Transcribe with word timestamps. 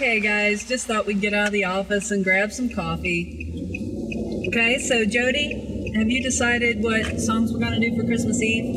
Okay, 0.00 0.18
guys, 0.18 0.64
just 0.64 0.86
thought 0.86 1.04
we'd 1.04 1.20
get 1.20 1.34
out 1.34 1.48
of 1.48 1.52
the 1.52 1.64
office 1.64 2.10
and 2.10 2.24
grab 2.24 2.52
some 2.52 2.70
coffee. 2.70 4.46
Okay, 4.48 4.78
so 4.78 5.04
Jody, 5.04 5.92
have 5.94 6.08
you 6.08 6.22
decided 6.22 6.82
what 6.82 7.20
songs 7.20 7.52
we're 7.52 7.58
gonna 7.58 7.78
do 7.78 7.94
for 7.94 8.04
Christmas 8.04 8.40
Eve? 8.40 8.76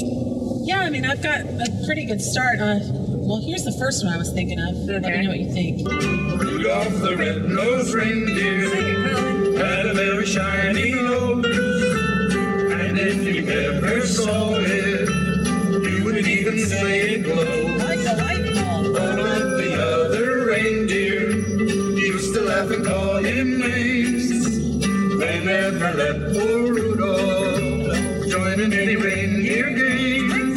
Yeah, 0.65 0.79
I 0.79 0.89
mean, 0.89 1.05
I've 1.05 1.23
got 1.23 1.39
a 1.39 1.83
pretty 1.85 2.03
good 2.03 2.19
start. 2.19 2.59
Uh, 2.59 2.79
well, 2.83 3.41
here's 3.41 3.63
the 3.63 3.71
first 3.79 4.03
one 4.03 4.13
I 4.13 4.17
was 4.17 4.33
thinking 4.33 4.59
of. 4.59 4.75
Let 4.75 5.01
me 5.03 5.21
know 5.21 5.29
what 5.29 5.39
you 5.39 5.53
think. 5.53 5.87
Rudolph 6.41 6.99
the 6.99 7.15
red-nosed 7.15 7.93
reindeer 7.93 9.55
had 9.57 9.85
a 9.85 9.93
very 9.93 10.25
shiny 10.25 10.91
nose. 10.91 11.45
And 11.45 12.99
if 12.99 13.23
you 13.23 13.49
ever 13.49 14.01
saw 14.05 14.55
it, 14.55 15.07
you 15.89 16.03
would 16.03 16.27
even 16.27 16.59
say 16.65 17.11
it 17.11 17.23
glowed. 17.23 17.77
Like 17.77 17.99
the 17.99 18.13
light 18.17 18.52
laugh 22.63 22.71
and 22.71 22.85
call 22.85 23.15
him 23.17 23.59
names. 23.59 24.29
They 25.19 25.43
never 25.43 25.93
let 25.93 26.33
poor 26.33 26.73
Rudolph 26.73 28.27
join 28.29 28.59
in 28.59 28.73
any 28.73 28.95
reindeer 28.95 29.69
games. 29.71 30.55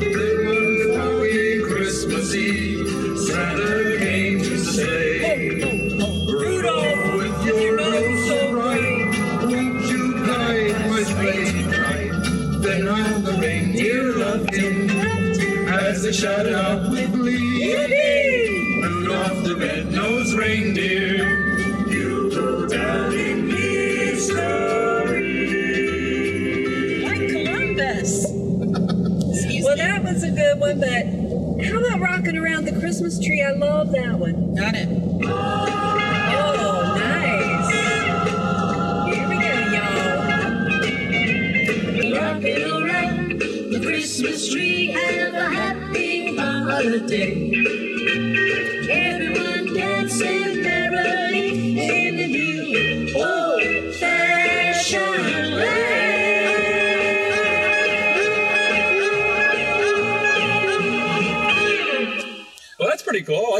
Then 0.00 0.46
one 0.46 0.94
foggy 0.96 1.62
Christmas 1.62 2.34
Eve, 2.34 3.18
Santa 3.18 3.96
came 3.98 4.38
to 4.40 4.58
say, 4.58 5.62
Rudolph, 6.26 7.14
with 7.14 7.46
your 7.46 7.76
nose 7.76 8.26
so 8.26 8.50
bright, 8.50 9.08
won't 9.42 9.82
you 9.86 10.26
guide 10.26 10.90
my 10.90 11.02
sleigh? 11.02 11.52
Then 12.60 12.88
all 12.88 13.20
the 13.20 13.38
reindeer 13.40 14.12
loved 14.14 14.54
him 14.54 14.90
as 15.68 16.02
they 16.02 16.12
shouted 16.12 16.54
out 16.54 16.90
Christmas 33.10 33.26
tree? 33.26 33.42
I 33.42 33.50
love 33.52 33.90
that 33.90 34.18
one. 34.20 34.54
Got 34.54 34.74
it. 34.76 34.88
Oh, 35.24 36.94
nice. 36.96 37.70
Here 39.12 39.28
we 39.28 39.34
go, 39.34 39.58
y'all. 39.74 40.30
Around 42.84 43.40
the 43.40 43.80
Christmas 43.84 44.52
tree, 44.52 44.92
have 44.92 45.34
a 45.34 45.50
happy 45.50 46.36
holiday. 46.36 47.49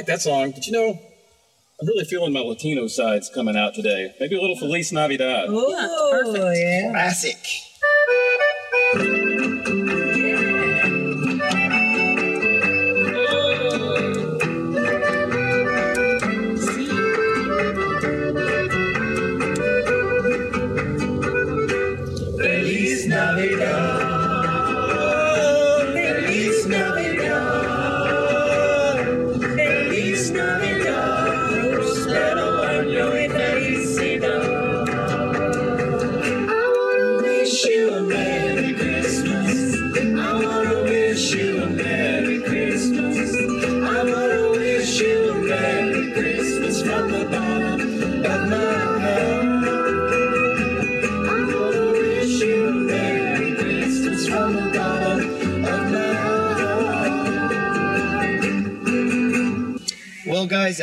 Like 0.01 0.07
that 0.07 0.23
song. 0.23 0.51
But 0.53 0.67
you 0.67 0.73
know, 0.73 0.99
I'm 1.81 1.87
really 1.87 2.05
feeling 2.05 2.33
my 2.33 2.41
Latino 2.41 2.87
sides 2.87 3.31
coming 3.33 3.57
out 3.57 3.75
today. 3.75 4.15
Maybe 4.19 4.37
a 4.37 4.41
little 4.41 4.57
Feliz 4.57 4.93
Navidad. 4.93 5.47
Oh, 5.49 6.53
yeah. 6.53 6.91
Classic. 6.91 7.37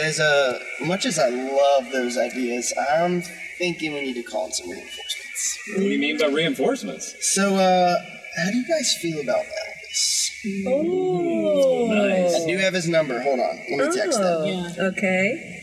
As 0.08 0.20
uh, 0.20 0.60
much 0.86 1.06
as 1.06 1.20
I 1.20 1.30
love 1.30 1.92
those 1.92 2.18
ideas, 2.18 2.74
I'm 2.90 3.22
thinking 3.58 3.94
we 3.94 4.02
need 4.02 4.14
to 4.14 4.24
call 4.24 4.46
in 4.48 4.54
some 4.54 4.70
reinforcements. 4.70 5.60
What 5.74 5.80
do 5.82 5.86
you 5.86 6.00
mean 6.00 6.18
by 6.18 6.28
reinforcements? 6.28 7.16
So, 7.20 7.56
uh, 7.56 7.96
how 8.38 8.52
do 8.52 8.58
you 8.58 8.68
guys 8.68 8.96
feel 9.02 9.20
about 9.20 9.44
Elvis? 9.44 10.32
Oh. 10.68 11.88
nice. 11.92 12.44
I 12.44 12.48
do 12.48 12.58
have 12.58 12.74
his 12.74 12.88
number. 12.88 13.20
Hold 13.22 13.40
on. 13.40 13.60
Let 13.78 13.90
me 13.90 13.98
text 14.00 14.20
him. 14.20 14.26
Oh, 14.26 14.46
Yeah. 14.46 14.88
Okay. 14.88 15.60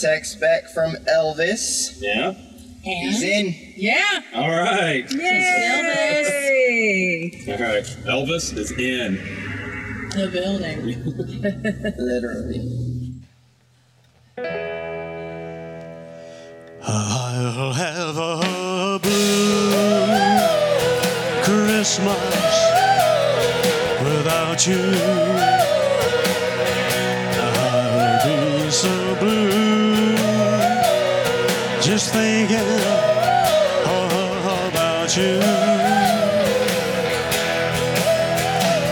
Text 0.00 0.40
back 0.40 0.64
from 0.68 0.94
Elvis. 1.08 1.96
Yeah. 2.00 2.34
He's 2.82 3.22
in. 3.22 3.54
yeah, 3.76 4.20
All 4.34 4.48
right. 4.50 5.10
Yay! 5.12 5.30
All 7.48 7.58
right. 7.58 7.84
Elvis 8.06 8.56
is 8.56 8.70
in. 8.72 9.16
the 10.10 10.28
building. 10.32 10.86
Literally. 11.98 12.60
I'll 16.82 17.72
have 17.72 18.16
a 18.16 18.98
blue 19.02 19.72
Christmas 21.42 22.16
without 24.02 24.66
you. 24.66 25.55
About 34.68 35.16
you. 35.16 35.40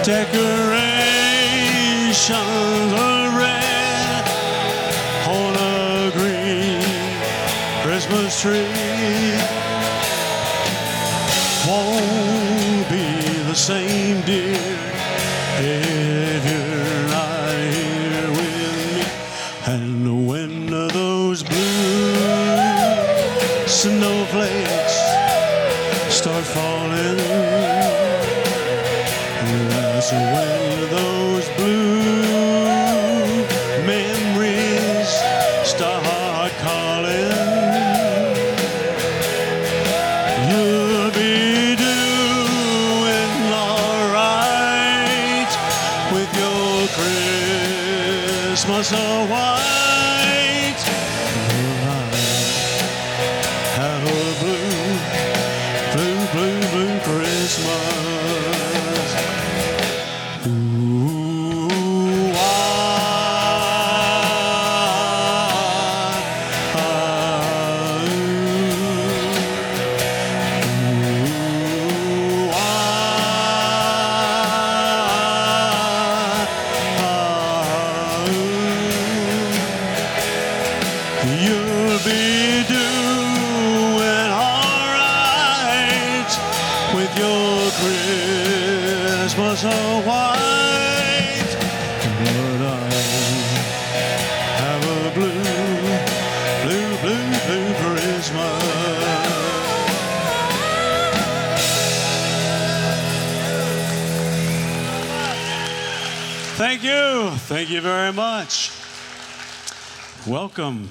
Decorations 0.05 2.93
are 2.93 3.39
red 3.39 4.25
on 5.29 5.57
green 6.13 6.83
Christmas 7.83 8.41
tree 8.41 8.84
Thank 107.65 107.77
you 107.77 107.81
very 107.81 108.13
much. 108.13 108.71
Welcome. 110.27 110.91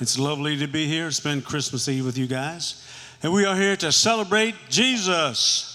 It's 0.00 0.18
lovely 0.18 0.56
to 0.56 0.66
be 0.66 0.86
here, 0.86 1.10
spend 1.10 1.44
Christmas 1.44 1.90
Eve 1.90 2.06
with 2.06 2.16
you 2.16 2.26
guys. 2.26 2.82
And 3.22 3.34
we 3.34 3.44
are 3.44 3.54
here 3.54 3.76
to 3.76 3.92
celebrate 3.92 4.54
Jesus. 4.70 5.74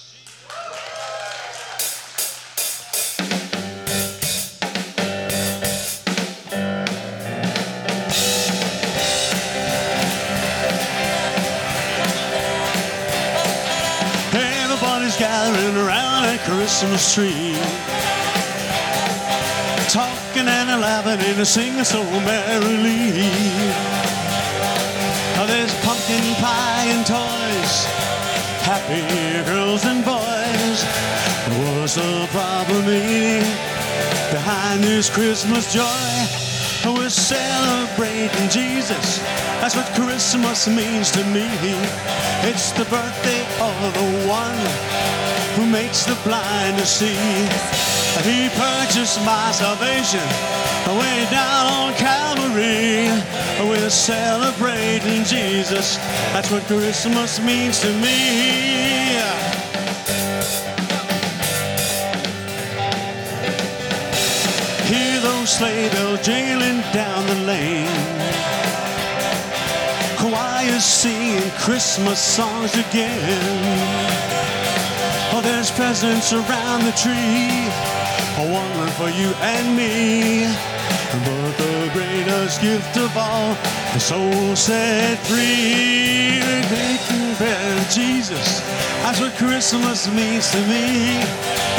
Christmas 16.44 17.14
tree. 17.14 17.91
And 21.12 21.38
and 21.40 21.48
singing 21.48 21.84
so 21.84 22.04
merrily. 22.04 23.12
There's 25.48 25.74
pumpkin 25.84 26.24
pie 26.40 26.86
and 26.88 27.06
toys, 27.06 27.74
happy 28.64 29.04
girls 29.50 29.84
and 29.84 30.06
boys. 30.06 30.80
What's 31.60 31.96
the 31.96 32.28
problem 32.32 32.86
eh, 32.88 33.44
behind 34.32 34.84
this 34.84 35.10
Christmas 35.10 35.74
joy? 35.74 36.12
We're 36.86 37.10
celebrating 37.10 38.50
Jesus. 38.50 39.20
That's 39.60 39.76
what 39.76 39.88
Christmas 39.94 40.68
means 40.68 41.12
to 41.12 41.24
me. 41.26 41.48
It's 42.48 42.72
the 42.72 42.86
birthday 42.86 43.42
of 43.60 43.94
the 43.94 44.28
one 44.30 45.31
who 45.56 45.66
makes 45.66 46.06
the 46.06 46.16
blind 46.24 46.78
to 46.78 46.86
see. 46.86 47.18
He 48.24 48.50
purchased 48.50 49.20
my 49.26 49.52
salvation 49.52 50.28
way 50.98 51.28
down 51.30 51.66
on 51.68 51.94
Calvary. 51.94 53.08
We're 53.68 53.90
celebrating 53.90 55.24
Jesus. 55.24 55.98
That's 56.34 56.50
what 56.52 56.64
Christmas 56.64 57.40
means 57.40 57.80
to 57.82 57.92
me. 57.94 58.20
Hear 64.92 65.20
those 65.22 65.50
sleigh 65.50 65.90
bells 65.90 66.22
jingling 66.26 66.82
down 66.92 67.26
the 67.28 67.40
lane. 67.46 67.88
Choirs 70.18 70.84
singing 70.84 71.50
Christmas 71.52 72.20
songs 72.20 72.74
again. 72.76 74.41
Presents 75.82 76.32
around 76.32 76.86
the 76.86 76.92
tree, 76.92 77.50
a 78.38 78.46
one 78.54 78.88
for 78.92 79.10
you 79.10 79.34
and 79.42 79.76
me. 79.76 80.46
But 81.26 81.58
the 81.58 81.90
greatest 81.92 82.62
gift 82.62 82.96
of 82.98 83.18
all, 83.18 83.56
the 83.92 84.00
soul 84.00 84.56
set 84.56 85.18
free. 85.26 86.40
Care 87.38 87.78
of 87.78 87.90
Jesus, 87.90 88.62
that's 89.02 89.20
what 89.20 89.34
Christmas 89.34 90.08
means 90.08 90.52
to 90.52 90.60
me. 90.68 91.18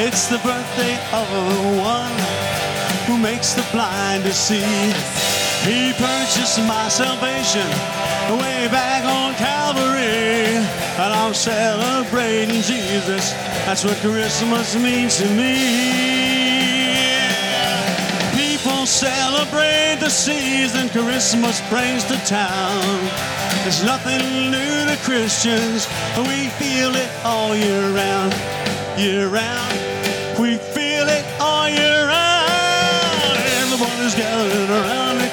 It's 0.05 0.27
the 0.27 0.39
birthday 0.39 0.95
of 1.13 1.29
the 1.31 1.79
one 1.81 2.19
who 3.07 3.17
makes 3.17 3.55
the 3.55 3.65
blind 3.71 4.25
to 4.25 4.33
see. 4.33 5.42
He 5.65 5.93
purchased 5.93 6.59
my 6.67 6.89
salvation 6.89 7.69
way 8.37 8.67
back 8.69 9.05
on 9.05 9.35
Calvary. 9.35 10.59
And 10.99 11.15
I'm 11.15 11.35
celebrating 11.35 12.63
Jesus. 12.63 13.33
That's 13.65 13.85
what 13.85 13.97
Christmas 13.99 14.75
means 14.75 15.19
to 15.19 15.29
me. 15.31 16.93
People 18.35 18.87
celebrate 18.87 19.99
the 20.01 20.11
season, 20.11 20.89
Christmas 20.89 21.61
brings 21.71 22.03
to 22.05 22.17
town. 22.27 22.83
There's 23.63 23.85
nothing 23.85 24.51
new 24.51 24.87
to 24.87 24.99
Christians, 25.05 25.87
we 26.17 26.49
feel 26.59 26.97
it 26.97 27.11
all 27.25 27.55
year 27.55 27.91
round. 27.91 28.35
Year 28.99 29.29
round, 29.29 30.39
we 30.41 30.59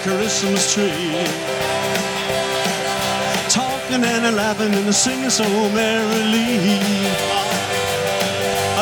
Christmas 0.09 0.73
tree 0.73 1.13
talking 3.47 4.03
and 4.03 4.35
laughing 4.35 4.73
and 4.73 4.93
singing 4.93 5.29
so 5.29 5.45
merrily. 5.69 6.57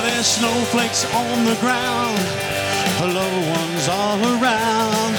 There's 0.07 0.25
snowflakes 0.25 1.03
on 1.13 1.43
the 1.43 1.55
ground, 1.59 2.17
little 3.01 3.43
ones 3.59 3.87
all 3.89 4.19
around. 4.39 5.13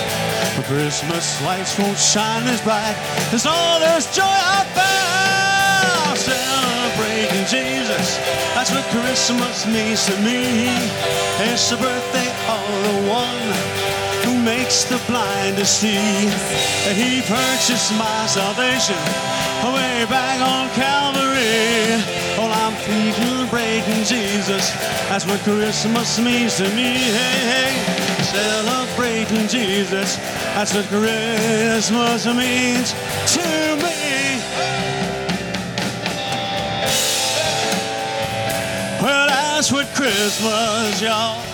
The 0.56 0.64
Christmas 0.64 1.42
lights 1.42 1.78
won't 1.78 1.98
shine 1.98 2.46
as 2.48 2.62
bright 2.62 2.96
as 3.30 3.44
all 3.44 3.78
this 3.78 4.08
joy 4.16 4.24
I 4.24 4.64
found. 4.80 6.18
Celebrating 6.18 7.44
Jesus, 7.52 8.16
that's 8.54 8.72
what 8.72 8.84
Christmas 8.96 9.66
means 9.66 10.06
to 10.06 10.16
me. 10.24 10.72
It's 11.52 11.68
the 11.68 11.76
birthday 11.76 12.28
of 12.48 12.64
the 12.88 13.10
one 13.10 13.77
who 14.25 14.42
makes 14.42 14.84
the 14.84 15.00
blind 15.06 15.56
to 15.56 15.66
see. 15.66 16.28
He 16.94 17.22
purchased 17.22 17.92
my 17.92 18.26
salvation 18.26 18.96
way 19.66 20.06
back 20.08 20.40
on 20.40 20.68
Calvary. 20.70 22.02
Well, 22.37 22.52
I'm 22.52 22.75
celebrating 23.48 24.04
Jesus. 24.04 24.70
That's 25.08 25.26
what 25.26 25.40
Christmas 25.40 26.18
means 26.18 26.56
to 26.58 26.64
me. 26.64 26.94
Hey, 27.18 27.40
hey, 27.52 28.22
celebrating 28.22 29.48
Jesus. 29.48 30.16
That's 30.54 30.75
what 30.75 30.87
Christmas 30.87 32.26
means 32.26 32.92
to 33.34 33.76
me. 33.82 34.40
Well, 39.00 39.28
that's 39.28 39.72
what 39.72 39.87
Christmas, 39.94 41.00
y'all. 41.02 41.47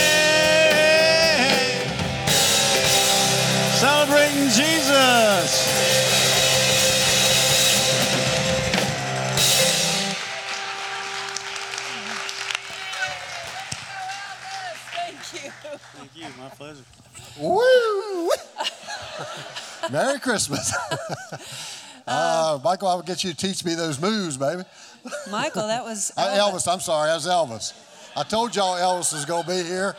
Celebrating 3.76 4.50
Jesus. 4.50 5.68
Thank 14.92 15.34
you. 15.34 15.52
Thank 15.96 16.12
you. 16.16 16.26
My 16.40 16.50
pleasure. 16.50 16.84
Woo! 17.40 18.30
Merry 19.92 20.20
Christmas. 20.20 20.74
uh, 22.08 22.60
Michael, 22.64 22.88
I 22.90 22.96
will 22.96 23.04
get 23.04 23.24
you 23.24 23.32
to 23.32 23.38
teach 23.38 23.64
me 23.64 23.76
those 23.76 24.00
moves, 24.00 24.38
baby. 24.38 24.64
Michael, 25.32 25.68
that 25.68 25.84
was 25.84 26.12
Uh, 26.18 26.28
Elvis, 26.38 26.72
I'm 26.72 26.80
sorry, 26.80 27.10
that 27.10 27.16
was 27.16 27.28
Elvis. 27.28 27.74
I 28.16 28.24
told 28.24 28.56
y'all 28.56 28.76
Elvis 28.76 29.14
was 29.14 29.26
going 29.26 29.44
to 29.44 29.50
be 29.50 29.64
here. 29.64 29.96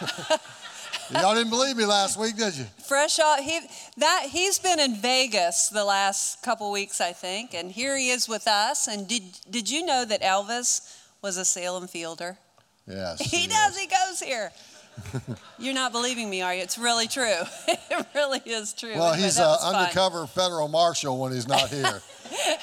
y'all 1.10 1.34
didn't 1.34 1.50
believe 1.50 1.76
me 1.76 1.84
last 1.84 2.18
week, 2.18 2.36
did 2.36 2.54
you? 2.56 2.64
fresh 2.86 3.18
off 3.18 3.38
he 3.40 3.60
that 3.96 4.26
he's 4.30 4.58
been 4.58 4.78
in 4.80 4.94
Vegas 4.96 5.68
the 5.68 5.84
last 5.84 6.42
couple 6.42 6.70
weeks 6.70 7.00
I 7.00 7.12
think 7.12 7.54
and 7.54 7.72
here 7.72 7.96
he 7.96 8.10
is 8.10 8.28
with 8.28 8.46
us 8.46 8.86
and 8.88 9.08
did 9.08 9.22
did 9.50 9.70
you 9.70 9.84
know 9.86 10.04
that 10.04 10.20
Elvis 10.20 10.94
was 11.22 11.36
a 11.38 11.44
Salem 11.46 11.86
fielder 11.88 12.36
Yes. 12.86 13.20
he 13.20 13.46
does 13.46 13.78
he 13.78 13.86
goes 13.86 14.20
here 14.20 14.52
you're 15.58 15.72
not 15.74 15.92
believing 15.92 16.28
me 16.28 16.42
are 16.42 16.54
you 16.54 16.60
it's 16.62 16.76
really 16.76 17.08
true 17.08 17.24
it 17.68 18.06
really 18.14 18.40
is 18.44 18.74
true 18.74 18.94
Well, 18.94 19.14
he's 19.14 19.38
an 19.38 19.56
fun. 19.58 19.74
undercover 19.74 20.26
federal 20.26 20.68
marshal 20.68 21.18
when 21.18 21.32
he's 21.32 21.48
not 21.48 21.68
here. 21.70 22.02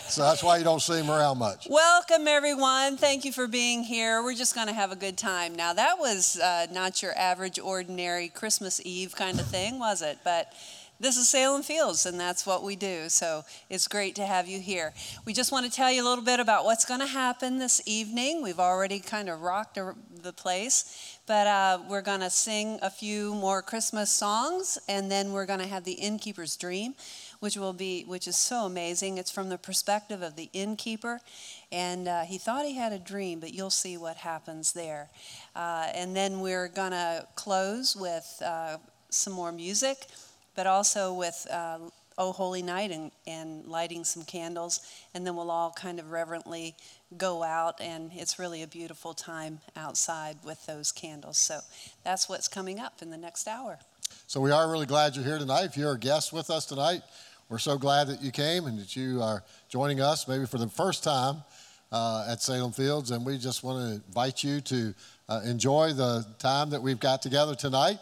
So 0.08 0.22
that's 0.22 0.44
why 0.44 0.58
you 0.58 0.64
don't 0.64 0.82
see 0.82 1.00
him 1.00 1.10
around 1.10 1.38
much. 1.38 1.68
Welcome, 1.70 2.28
everyone. 2.28 2.98
Thank 2.98 3.26
you 3.26 3.32
for 3.32 3.48
being 3.48 3.84
here. 3.84 4.24
We're 4.24 4.36
just 4.36 4.56
going 4.56 4.68
to 4.68 4.74
have 4.74 4.92
a 4.92 4.96
good 4.96 5.18
time. 5.18 5.56
Now, 5.56 5.74
that 5.74 5.98
was 6.00 6.40
uh, 6.40 6.68
not 6.72 7.02
your 7.02 7.18
average, 7.18 7.60
ordinary 7.60 8.30
Christmas 8.30 8.82
Eve 8.86 9.16
kind 9.16 9.40
of 9.40 9.48
thing, 9.48 9.80
was 9.80 10.02
it? 10.02 10.20
But 10.24 10.52
this 11.02 11.18
is 11.18 11.28
Salem 11.28 11.64
Fields, 11.64 12.06
and 12.06 12.20
that's 12.20 12.46
what 12.46 12.64
we 12.64 12.76
do. 12.76 13.10
So 13.10 13.44
it's 13.72 13.88
great 13.88 14.14
to 14.16 14.26
have 14.26 14.48
you 14.48 14.60
here. 14.60 14.94
We 15.26 15.34
just 15.34 15.52
want 15.52 15.66
to 15.66 15.72
tell 15.72 15.92
you 15.92 16.04
a 16.04 16.08
little 16.08 16.24
bit 16.24 16.40
about 16.40 16.64
what's 16.64 16.86
going 16.86 17.00
to 17.00 17.08
happen 17.08 17.58
this 17.58 17.82
evening. 17.88 18.44
We've 18.44 18.60
already 18.60 19.00
kind 19.00 19.28
of 19.28 19.42
rocked 19.42 19.76
the- 19.76 19.96
place, 20.38 21.18
but 21.26 21.48
uh, 21.48 21.80
we're 21.90 22.04
going 22.04 22.20
to 22.20 22.30
sing 22.30 22.78
a 22.84 22.92
few 22.92 23.34
more 23.34 23.64
Christmas 23.64 24.12
songs, 24.12 24.78
and 24.88 25.10
then 25.10 25.32
we're 25.34 25.48
going 25.48 25.60
to 25.60 25.68
have 25.68 25.84
the 25.84 25.94
Innkeeper's 25.94 26.56
Dream 26.56 26.94
which 27.42 27.58
will 27.58 27.74
be 27.74 28.04
which 28.04 28.28
is 28.28 28.38
so 28.38 28.66
amazing. 28.66 29.18
It's 29.18 29.32
from 29.32 29.50
the 29.50 29.58
perspective 29.58 30.22
of 30.22 30.36
the 30.36 30.50
innkeeper 30.54 31.20
and 31.72 32.08
uh, 32.08 32.22
he 32.22 32.38
thought 32.38 32.66
he 32.66 32.76
had 32.76 32.94
a 32.94 33.00
dream 33.00 33.40
but 33.40 33.52
you'll 33.52 33.72
see 33.72 33.98
what 33.98 34.18
happens 34.18 34.74
there. 34.74 35.10
Uh, 35.56 35.88
and 35.94 36.16
then 36.16 36.40
we're 36.40 36.68
going 36.68 36.92
to 36.92 37.28
close 37.36 37.96
with 37.96 38.42
uh, 38.46 38.78
some 39.10 39.34
more 39.34 39.52
music 39.52 40.06
but 40.56 40.68
also 40.68 41.14
with 41.14 41.48
uh, 41.52 41.80
oh 42.20 42.32
holy 42.32 42.62
night 42.62 42.92
and, 42.92 43.12
and 43.26 43.66
lighting 43.66 44.04
some 44.04 44.22
candles 44.24 44.80
and 45.16 45.26
then 45.26 45.36
we'll 45.36 45.50
all 45.50 45.72
kind 45.72 46.00
of 46.00 46.12
reverently 46.12 46.76
go 47.18 47.42
out 47.42 47.82
and 47.82 48.12
it's 48.14 48.38
really 48.38 48.62
a 48.62 48.68
beautiful 48.68 49.16
time 49.16 49.60
outside 49.76 50.38
with 50.46 50.64
those 50.68 50.92
candles. 50.92 51.40
So 51.40 51.62
that's 52.04 52.30
what's 52.30 52.48
coming 52.48 52.80
up 52.80 53.02
in 53.02 53.10
the 53.10 53.18
next 53.18 53.48
hour. 53.48 53.80
So 54.28 54.40
we 54.40 54.52
are 54.52 54.70
really 54.70 54.86
glad 54.86 55.16
you're 55.16 55.26
here 55.26 55.40
tonight. 55.40 55.66
If 55.66 55.78
you're 55.78 55.94
a 55.94 56.00
guest 56.00 56.32
with 56.32 56.50
us 56.50 56.66
tonight, 56.66 57.02
we're 57.52 57.58
so 57.58 57.78
glad 57.78 58.08
that 58.08 58.22
you 58.22 58.32
came 58.32 58.66
and 58.66 58.80
that 58.80 58.96
you 58.96 59.22
are 59.22 59.44
joining 59.68 60.00
us 60.00 60.26
maybe 60.26 60.46
for 60.46 60.58
the 60.58 60.70
first 60.70 61.04
time 61.04 61.44
uh, 61.92 62.26
at 62.32 62.42
Salem 62.42 62.72
Fields. 62.72 63.12
And 63.12 63.26
we 63.26 63.38
just 63.38 63.62
want 63.62 63.86
to 63.86 64.08
invite 64.08 64.42
you 64.42 64.62
to 64.62 64.96
uh, 65.28 65.42
enjoy 65.44 65.92
the 65.92 66.26
time 66.40 66.70
that 66.70 66.82
we've 66.82 67.00
got 67.00 67.22
together 67.22 67.54
tonight. 67.54 67.98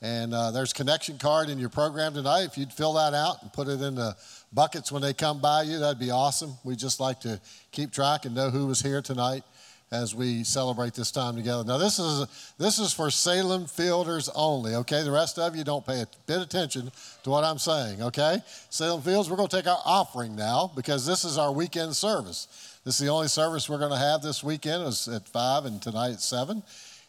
And 0.00 0.32
uh, 0.32 0.52
there's 0.52 0.72
connection 0.72 1.18
card 1.18 1.50
in 1.50 1.58
your 1.58 1.68
program 1.68 2.14
tonight. 2.14 2.44
If 2.44 2.56
you'd 2.56 2.72
fill 2.72 2.94
that 2.94 3.12
out 3.12 3.42
and 3.42 3.52
put 3.52 3.68
it 3.68 3.82
in 3.82 3.94
the 3.94 4.16
buckets 4.54 4.90
when 4.90 5.02
they 5.02 5.12
come 5.12 5.38
by 5.38 5.64
you, 5.64 5.78
that'd 5.80 6.00
be 6.00 6.10
awesome. 6.10 6.54
We 6.64 6.74
just 6.74 6.98
like 6.98 7.20
to 7.20 7.38
keep 7.72 7.92
track 7.92 8.24
and 8.24 8.34
know 8.34 8.48
who 8.48 8.66
was 8.66 8.80
here 8.80 9.02
tonight 9.02 9.42
as 9.94 10.14
we 10.14 10.42
celebrate 10.42 10.94
this 10.94 11.10
time 11.10 11.36
together. 11.36 11.64
Now, 11.64 11.78
this 11.78 11.98
is 11.98 12.54
this 12.58 12.78
is 12.78 12.92
for 12.92 13.10
Salem 13.10 13.66
Fielders 13.66 14.28
only. 14.34 14.74
Okay, 14.74 15.02
the 15.02 15.12
rest 15.12 15.38
of 15.38 15.54
you 15.54 15.62
don't 15.62 15.86
pay 15.86 16.02
a 16.02 16.06
bit 16.26 16.36
of 16.38 16.42
attention 16.42 16.90
to 17.22 17.30
what 17.30 17.44
I'm 17.44 17.58
saying. 17.58 18.02
Okay, 18.02 18.38
Salem 18.70 19.02
Fields, 19.02 19.30
we're 19.30 19.36
going 19.36 19.48
to 19.48 19.56
take 19.56 19.68
our 19.68 19.80
offering 19.84 20.34
now 20.34 20.70
because 20.74 21.06
this 21.06 21.24
is 21.24 21.38
our 21.38 21.52
weekend 21.52 21.94
service. 21.94 22.78
This 22.84 23.00
is 23.00 23.06
the 23.06 23.12
only 23.12 23.28
service 23.28 23.68
we're 23.68 23.78
going 23.78 23.92
to 23.92 23.98
have 23.98 24.20
this 24.20 24.42
weekend. 24.42 24.86
It's 24.86 25.08
at 25.08 25.28
five 25.28 25.64
and 25.64 25.80
tonight 25.80 26.12
at 26.12 26.20
seven. 26.20 26.62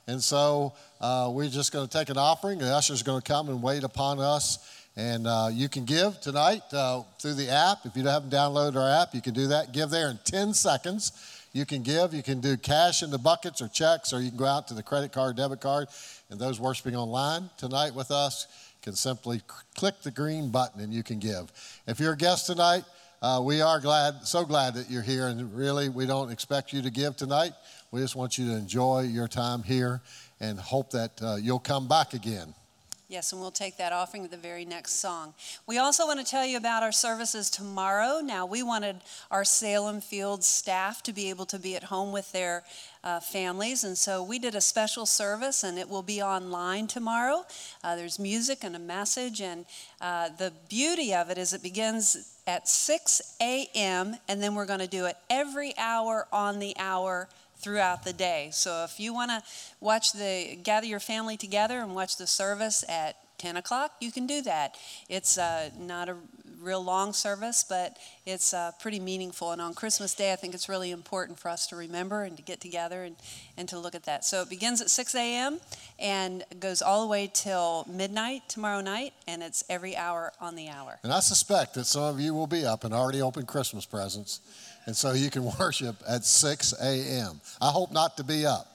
And 0.08 0.24
so 0.24 0.74
uh, 1.02 1.32
we're 1.34 1.50
just 1.50 1.74
going 1.74 1.88
to 1.88 1.98
take 1.98 2.10
an 2.10 2.18
offering. 2.18 2.60
The 2.60 2.68
usher's 2.68 3.02
going 3.02 3.22
to 3.22 3.28
come 3.28 3.50
and 3.50 3.62
wait 3.62 3.84
upon 3.84 4.20
us. 4.20 4.60
And 4.96 5.28
uh, 5.28 5.50
you 5.52 5.68
can 5.68 5.84
give 5.84 6.22
tonight 6.22 6.62
uh, 6.72 7.02
through 7.20 7.34
the 7.34 7.50
app. 7.50 7.80
If 7.86 7.98
you 7.98 8.06
haven't 8.06 8.30
downloaded 8.30 8.78
our 8.78 9.02
app, 9.02 9.14
you 9.14 9.22
can 9.22 9.34
do 9.34 9.48
that. 9.48 9.74
Give 9.74 9.90
there 9.90 10.10
in 10.10 10.20
10 10.24 10.54
seconds. 10.54 11.35
You 11.56 11.66
can 11.66 11.84
give. 11.84 12.14
You 12.14 12.22
can 12.22 12.42
do 12.42 12.58
cash 12.58 13.02
in 13.02 13.12
the 13.12 13.18
buckets 13.18 13.62
or 13.62 13.70
checks, 13.70 14.12
or 14.12 14.20
you 14.20 14.28
can 14.28 14.38
go 14.38 14.46
out 14.46 14.68
to 14.68 14.74
the 14.74 14.84
credit 14.84 15.14
card, 15.14 15.38
debit 15.38 15.62
card. 15.62 15.88
And 16.30 16.38
those 16.38 16.60
worshiping 16.60 16.98
online 16.98 17.50
tonight 17.58 17.96
with 17.96 18.12
us 18.12 18.48
can 18.82 18.94
simply 18.94 19.42
click 19.74 20.02
the 20.02 20.12
green 20.12 20.50
button 20.50 20.82
and 20.82 20.94
you 20.94 21.02
can 21.02 21.18
give. 21.18 21.54
If 21.88 22.02
you're 22.02 22.12
a 22.12 22.18
guest 22.18 22.46
tonight, 22.46 22.84
uh, 23.22 23.40
we 23.42 23.62
are 23.62 23.80
glad, 23.80 24.26
so 24.26 24.44
glad 24.44 24.74
that 24.74 24.92
you're 24.92 25.02
here. 25.02 25.28
And 25.28 25.56
really, 25.56 25.88
we 25.88 26.06
don't 26.06 26.30
expect 26.30 26.74
you 26.74 26.82
to 26.82 26.90
give 26.90 27.16
tonight. 27.16 27.54
We 27.90 28.02
just 28.02 28.18
want 28.18 28.38
you 28.38 28.50
to 28.50 28.58
enjoy 28.58 29.04
your 29.04 29.30
time 29.30 29.64
here 29.64 30.02
and 30.42 30.60
hope 30.60 30.92
that 30.92 31.12
uh, 31.22 31.38
you'll 31.38 31.60
come 31.60 31.88
back 31.88 32.14
again. 32.14 32.54
Yes, 33.08 33.32
and 33.32 33.40
we'll 33.40 33.52
take 33.52 33.78
that 33.78 33.94
offering 33.94 34.24
at 34.24 34.32
the 34.32 34.38
very 34.38 34.66
next 34.66 34.94
song. 34.94 35.36
We 35.68 35.78
also 35.78 36.08
want 36.08 36.20
to 36.20 36.26
tell 36.26 36.44
you 36.44 36.58
about 36.58 36.82
our 36.82 36.92
services 36.92 37.52
tomorrow. 37.52 38.20
Now, 38.20 38.48
we 38.48 38.64
wanted 38.64 38.96
our 39.30 39.44
Salem 39.44 40.02
Fields 40.02 40.48
staff 40.48 41.04
to 41.04 41.14
be 41.14 41.30
able 41.30 41.46
to 41.48 41.60
be 41.60 41.76
at 41.76 41.84
home 41.84 42.12
with 42.12 42.32
their 42.32 42.64
uh, 43.04 43.20
families, 43.20 43.84
and 43.84 43.96
so 43.96 44.24
we 44.24 44.40
did 44.40 44.56
a 44.56 44.62
special 44.62 45.06
service, 45.06 45.64
and 45.64 45.78
it 45.78 45.88
will 45.88 46.02
be 46.02 46.20
online 46.20 46.88
tomorrow. 46.88 47.46
Uh, 47.84 47.96
there's 47.96 48.18
music 48.18 48.64
and 48.64 48.76
a 48.76 48.80
message, 48.80 49.40
and 49.40 49.68
uh, 50.02 50.30
the 50.40 50.52
beauty 50.68 51.14
of 51.14 51.30
it 51.30 51.38
is 51.38 51.54
it 51.54 51.62
begins 51.62 52.40
at 52.48 52.68
6 52.68 53.22
a.m., 53.40 54.18
and 54.28 54.42
then 54.42 54.56
we're 54.56 54.66
going 54.66 54.80
to 54.80 54.88
do 54.88 55.06
it 55.06 55.16
every 55.30 55.78
hour 55.78 56.28
on 56.34 56.58
the 56.58 56.76
hour 56.80 57.30
throughout 57.66 58.04
the 58.04 58.14
day. 58.14 58.50
So 58.54 58.84
if 58.84 59.00
you 59.00 59.12
want 59.12 59.32
to 59.32 59.42
watch 59.80 60.14
the 60.14 60.56
gather 60.62 60.86
your 60.86 61.00
family 61.00 61.36
together 61.36 61.80
and 61.80 61.96
watch 61.96 62.16
the 62.18 62.28
service 62.28 62.86
at 62.88 63.16
10 63.40 63.58
o'clock, 63.58 63.94
you 64.00 64.12
can 64.12 64.28
do 64.28 64.44
that. 64.44 64.78
It's 65.10 65.40
uh, 65.40 65.72
not 65.76 66.08
a 66.08 66.16
real 66.62 66.84
long 66.84 67.12
service, 67.12 67.66
but 67.68 67.98
it's 68.24 68.54
uh, 68.54 68.72
pretty 68.80 69.00
meaningful. 69.00 69.52
And 69.52 69.60
on 69.60 69.74
Christmas 69.74 70.14
Day, 70.14 70.32
I 70.32 70.36
think 70.36 70.54
it's 70.54 70.70
really 70.70 70.92
important 70.92 71.40
for 71.40 71.50
us 71.50 71.66
to 71.68 71.76
remember 71.76 72.22
and 72.22 72.38
to 72.38 72.44
get 72.44 72.62
together 72.62 73.04
and, 73.04 73.16
and 73.58 73.68
to 73.70 73.80
look 73.80 73.96
at 73.96 74.04
that. 74.04 74.24
So 74.26 74.44
it 74.44 74.50
begins 74.50 74.80
at 74.80 74.92
6 74.92 75.16
a.m. 75.16 75.60
and 75.98 76.44
goes 76.60 76.84
all 76.84 77.02
the 77.02 77.08
way 77.08 77.32
till 77.34 77.86
midnight 77.90 78.48
tomorrow 78.48 78.82
night, 78.82 79.14
and 79.28 79.42
it's 79.42 79.64
every 79.72 79.98
hour 79.98 80.34
on 80.40 80.56
the 80.56 80.70
hour. 80.70 81.00
And 81.02 81.12
I 81.12 81.20
suspect 81.20 81.74
that 81.74 81.86
some 81.86 82.04
of 82.04 82.20
you 82.20 82.36
will 82.36 82.48
be 82.48 82.64
up 82.64 82.84
and 82.84 82.94
already 82.94 83.24
open 83.24 83.48
Christmas 83.48 83.88
presents. 83.88 84.40
And 84.86 84.96
so 84.96 85.14
you 85.14 85.30
can 85.30 85.46
worship 85.60 85.96
at 86.08 86.26
6 86.26 86.74
a.m. 86.82 87.42
I 87.62 87.70
hope 87.70 87.92
not 87.92 88.18
to 88.18 88.24
be 88.24 88.46
up. 88.46 88.68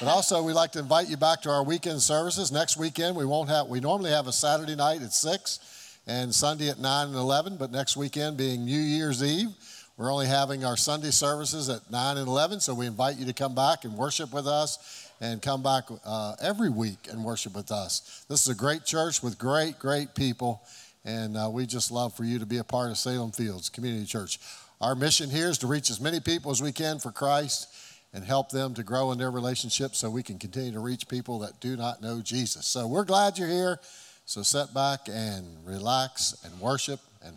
But 0.00 0.08
also, 0.08 0.42
we'd 0.42 0.54
like 0.54 0.72
to 0.72 0.78
invite 0.78 1.10
you 1.10 1.18
back 1.18 1.42
to 1.42 1.50
our 1.50 1.62
weekend 1.62 2.00
services. 2.00 2.50
Next 2.50 2.78
weekend, 2.78 3.16
we 3.16 3.26
won't 3.26 3.50
have, 3.50 3.66
we 3.66 3.80
normally 3.80 4.10
have 4.10 4.26
a 4.26 4.32
Saturday 4.32 4.74
night 4.74 5.02
at 5.02 5.12
6 5.12 5.94
and 6.06 6.34
Sunday 6.34 6.70
at 6.70 6.78
9 6.78 7.08
and 7.08 7.16
11, 7.16 7.56
but 7.58 7.70
next 7.70 7.96
weekend 7.96 8.36
being 8.36 8.64
New 8.64 8.80
Year's 8.80 9.22
Eve, 9.22 9.48
we're 9.96 10.12
only 10.12 10.26
having 10.26 10.64
our 10.64 10.76
Sunday 10.76 11.10
services 11.10 11.68
at 11.68 11.90
9 11.90 12.16
and 12.16 12.26
11. 12.26 12.60
So 12.60 12.74
we 12.74 12.86
invite 12.86 13.16
you 13.16 13.26
to 13.26 13.32
come 13.34 13.54
back 13.54 13.84
and 13.84 13.94
worship 13.94 14.32
with 14.32 14.46
us 14.46 15.10
and 15.20 15.40
come 15.40 15.62
back 15.62 15.84
uh, 16.04 16.34
every 16.42 16.70
week 16.70 17.08
and 17.10 17.22
worship 17.22 17.54
with 17.54 17.70
us. 17.70 18.24
This 18.28 18.42
is 18.42 18.48
a 18.48 18.54
great 18.54 18.84
church 18.84 19.22
with 19.22 19.38
great, 19.38 19.78
great 19.78 20.14
people, 20.14 20.62
and 21.04 21.36
uh, 21.36 21.48
we 21.50 21.66
just 21.66 21.90
love 21.90 22.14
for 22.14 22.24
you 22.24 22.38
to 22.38 22.46
be 22.46 22.58
a 22.58 22.64
part 22.64 22.90
of 22.90 22.96
Salem 22.96 23.32
Fields 23.32 23.68
Community 23.68 24.06
Church. 24.06 24.38
Our 24.84 24.94
mission 24.94 25.30
here 25.30 25.48
is 25.48 25.56
to 25.58 25.66
reach 25.66 25.88
as 25.88 25.98
many 25.98 26.20
people 26.20 26.50
as 26.50 26.60
we 26.60 26.70
can 26.70 26.98
for 26.98 27.10
Christ 27.10 27.74
and 28.12 28.22
help 28.22 28.50
them 28.50 28.74
to 28.74 28.82
grow 28.82 29.12
in 29.12 29.18
their 29.18 29.30
relationships 29.30 29.96
so 29.96 30.10
we 30.10 30.22
can 30.22 30.38
continue 30.38 30.72
to 30.72 30.78
reach 30.78 31.08
people 31.08 31.38
that 31.38 31.58
do 31.58 31.74
not 31.74 32.02
know 32.02 32.20
Jesus. 32.20 32.66
So 32.66 32.86
we're 32.86 33.04
glad 33.04 33.38
you're 33.38 33.48
here. 33.48 33.80
So 34.26 34.42
sit 34.42 34.74
back 34.74 35.08
and 35.10 35.46
relax 35.64 36.36
and 36.44 36.60
worship 36.60 37.00
and, 37.24 37.34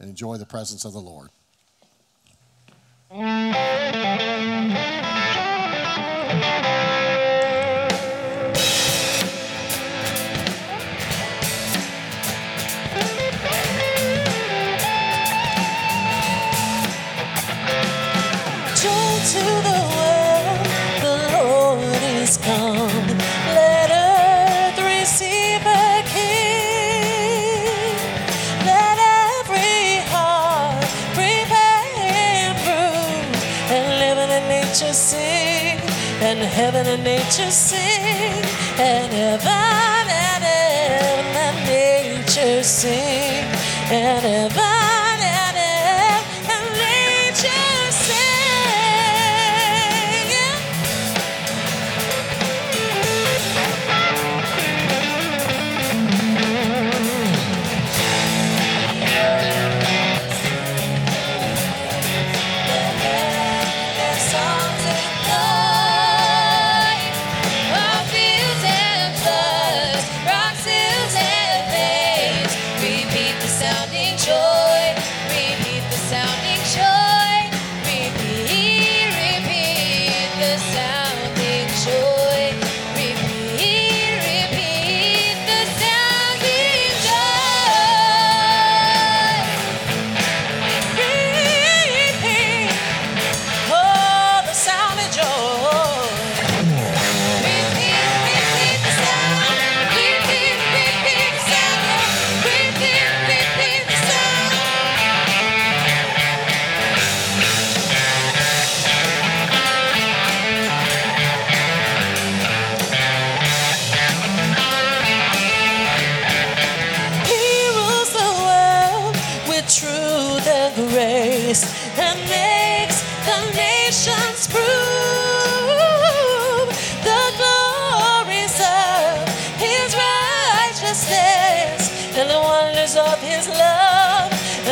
and 0.00 0.10
enjoy 0.10 0.38
the 0.38 0.46
presence 0.46 0.84
of 0.84 0.92
the 0.92 0.98
Lord. 0.98 1.28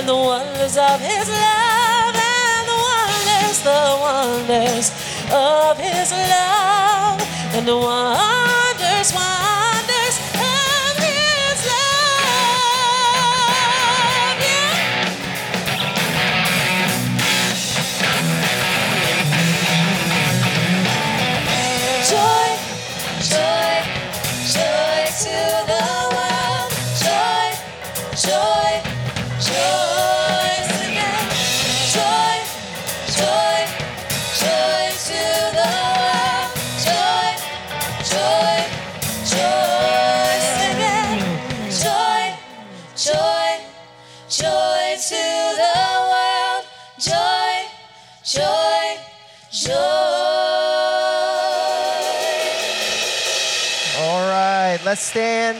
The 0.08 0.14
wonders 0.14 0.78
of 0.78 1.00
his 1.02 1.28
love 1.28 2.16
and 2.16 2.66
the 2.66 2.78
wonders, 2.88 3.60
the 3.60 3.98
wonders 4.00 4.90
of 5.30 5.76
his 5.76 6.12
love 6.12 7.20
and 7.52 7.68
the 7.68 7.76
wonders, 7.76 8.47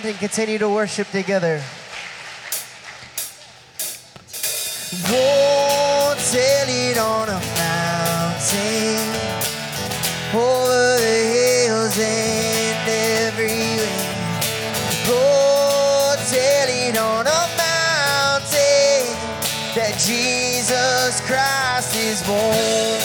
and 0.09 0.19
continue 0.19 0.57
to 0.59 0.69
worship 0.69 1.07
together. 1.11 1.61
Whoa, 5.07 6.15
tell 6.33 6.69
it 6.69 6.97
on 6.97 7.29
a 7.29 7.41
mountain, 7.59 8.97
over 10.35 10.97
the 10.97 11.21
hills 11.35 11.99
and 11.99 12.89
everywhere. 12.89 13.89
Go 15.07 16.17
tell 16.31 16.69
it 16.69 16.97
on 16.97 17.27
a 17.27 17.45
mountain 17.59 19.05
that 19.77 19.95
Jesus 19.99 21.21
Christ 21.27 21.95
is 21.97 22.23
born. 22.23 22.98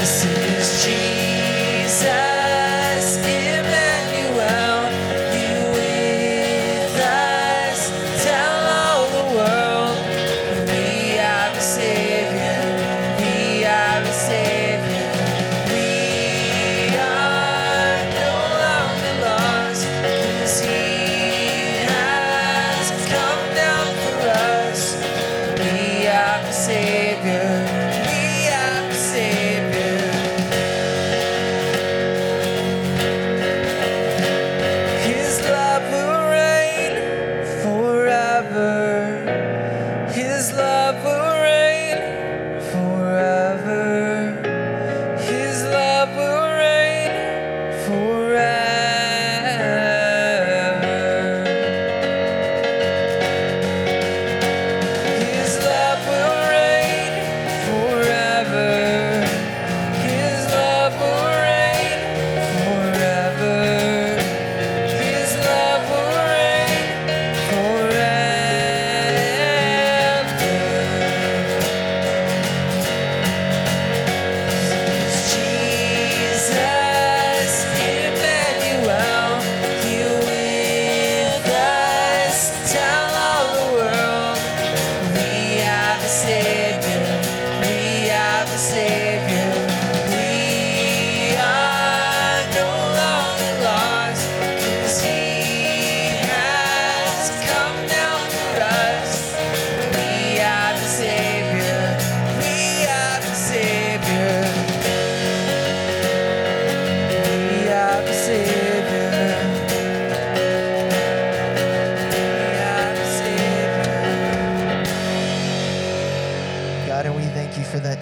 I 0.00 0.04
see. 0.04 0.39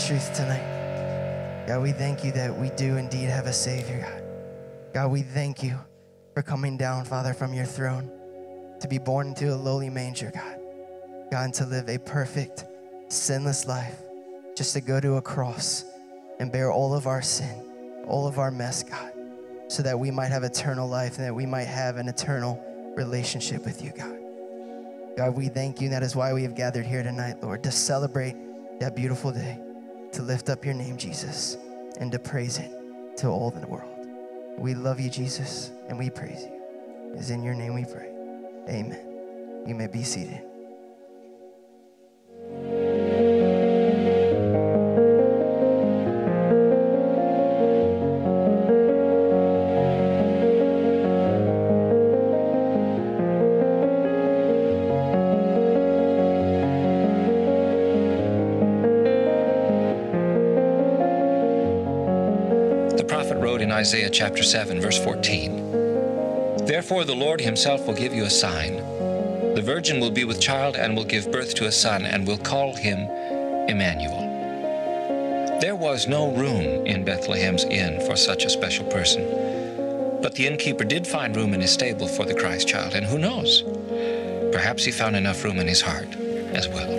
Truth 0.09 0.35
tonight. 0.35 1.66
God, 1.68 1.83
we 1.83 1.92
thank 1.92 2.25
you 2.25 2.33
that 2.33 2.57
we 2.57 2.71
do 2.71 2.97
indeed 2.97 3.29
have 3.29 3.44
a 3.44 3.53
Savior, 3.53 4.01
God. 4.01 4.94
God, 4.94 5.11
we 5.11 5.21
thank 5.21 5.62
you 5.62 5.79
for 6.33 6.40
coming 6.40 6.79
down, 6.79 7.05
Father, 7.05 7.35
from 7.35 7.53
your 7.53 7.66
throne 7.66 8.11
to 8.81 8.88
be 8.88 8.97
born 8.97 9.27
into 9.29 9.53
a 9.53 9.55
lowly 9.55 9.90
manger, 9.90 10.33
God. 10.35 10.61
God, 11.31 11.53
to 11.53 11.66
live 11.66 11.90
a 11.90 11.99
perfect, 11.99 12.64
sinless 13.09 13.66
life, 13.66 13.99
just 14.57 14.73
to 14.73 14.81
go 14.81 14.99
to 14.99 15.16
a 15.16 15.21
cross 15.21 15.85
and 16.38 16.51
bear 16.51 16.73
all 16.73 16.94
of 16.94 17.07
our 17.07 17.21
sin, 17.21 17.62
all 18.07 18.27
of 18.27 18.38
our 18.38 18.51
mess, 18.51 18.83
God, 18.83 19.12
so 19.68 19.83
that 19.83 19.99
we 19.99 20.11
might 20.11 20.31
have 20.31 20.42
eternal 20.42 20.88
life 20.88 21.18
and 21.18 21.27
that 21.27 21.35
we 21.35 21.44
might 21.44 21.68
have 21.68 21.99
an 21.99 22.09
eternal 22.09 22.64
relationship 22.97 23.62
with 23.66 23.85
you, 23.85 23.92
God. 23.94 24.18
God, 25.18 25.37
we 25.37 25.49
thank 25.49 25.83
you, 25.83 25.88
and 25.88 25.92
that 25.92 26.03
is 26.03 26.16
why 26.16 26.33
we 26.33 26.44
have 26.44 26.55
gathered 26.55 26.87
here 26.87 27.03
tonight, 27.03 27.42
Lord, 27.42 27.62
to 27.64 27.71
celebrate 27.71 28.37
that 28.81 28.97
beautiful 28.97 29.33
day, 29.33 29.61
to 30.12 30.23
lift 30.23 30.49
up 30.49 30.64
your 30.64 30.75
name, 30.75 30.97
Jesus, 30.97 31.57
and 31.99 32.11
to 32.12 32.18
praise 32.18 32.59
it 32.59 32.71
to 33.18 33.29
all 33.29 33.51
the 33.51 33.66
world. 33.66 34.07
We 34.59 34.75
love 34.75 35.01
you, 35.01 35.11
Jesus, 35.11 35.71
and 35.88 35.99
we 35.99 36.11
praise 36.11 36.42
you. 36.42 37.12
It's 37.14 37.31
in 37.31 37.42
your 37.42 37.55
name 37.55 37.75
we 37.75 37.85
pray. 37.85 38.11
Amen. 38.68 39.64
You 39.66 39.75
may 39.75 39.87
be 39.87 40.03
seated. 40.03 40.42
Isaiah 63.88 64.11
chapter 64.11 64.42
7, 64.42 64.83
verse 64.83 65.03
14 65.03 66.66
Therefore 66.66 67.07
the 67.07 67.14
Lord 67.14 67.40
himself 67.40 67.87
will 67.87 67.94
give 67.94 68.12
you 68.12 68.24
a 68.24 68.31
sign. 68.31 68.77
The 69.55 69.62
virgin 69.64 69.98
will 69.98 70.11
be 70.11 70.24
with 70.24 70.42
child 70.42 70.77
and 70.77 70.94
will 70.94 71.07
give 71.07 71.33
birth 71.33 71.55
to 71.55 71.68
a 71.68 71.72
son 71.72 72.05
and 72.05 72.27
will 72.27 72.37
call 72.37 72.74
him 72.74 73.09
Emmanuel. 73.66 75.59
There 75.62 75.74
was 75.74 76.07
no 76.07 76.31
room 76.33 76.87
in 76.87 77.03
Bethlehem's 77.03 77.64
inn 77.64 78.05
for 78.05 78.14
such 78.14 78.44
a 78.44 78.51
special 78.51 78.85
person. 78.85 79.22
But 80.20 80.35
the 80.35 80.46
innkeeper 80.46 80.85
did 80.85 81.07
find 81.07 81.35
room 81.35 81.55
in 81.55 81.62
his 81.62 81.72
stable 81.72 82.09
for 82.09 82.27
the 82.27 82.35
Christ 82.35 82.68
child, 82.68 82.92
and 82.92 83.07
who 83.07 83.16
knows? 83.16 83.62
Perhaps 84.53 84.85
he 84.85 84.92
found 84.92 85.16
enough 85.16 85.42
room 85.42 85.59
in 85.59 85.66
his 85.66 85.81
heart 85.81 86.14
as 86.53 86.68
well. 86.68 86.98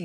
Oh, 0.00 0.04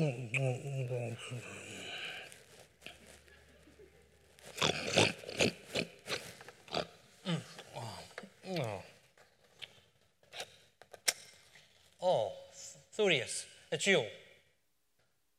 Thurius, 12.96 13.44
it's 13.70 13.86
you. 13.86 14.04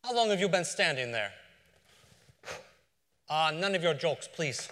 How 0.02 0.16
long 0.16 0.30
have 0.30 0.40
you 0.40 0.48
been 0.48 0.64
standing 0.64 1.12
there? 1.12 1.34
Ah, 3.30 3.52
none 3.54 3.76
of 3.76 3.84
your 3.84 3.94
jokes, 3.94 4.30
please. 4.34 4.70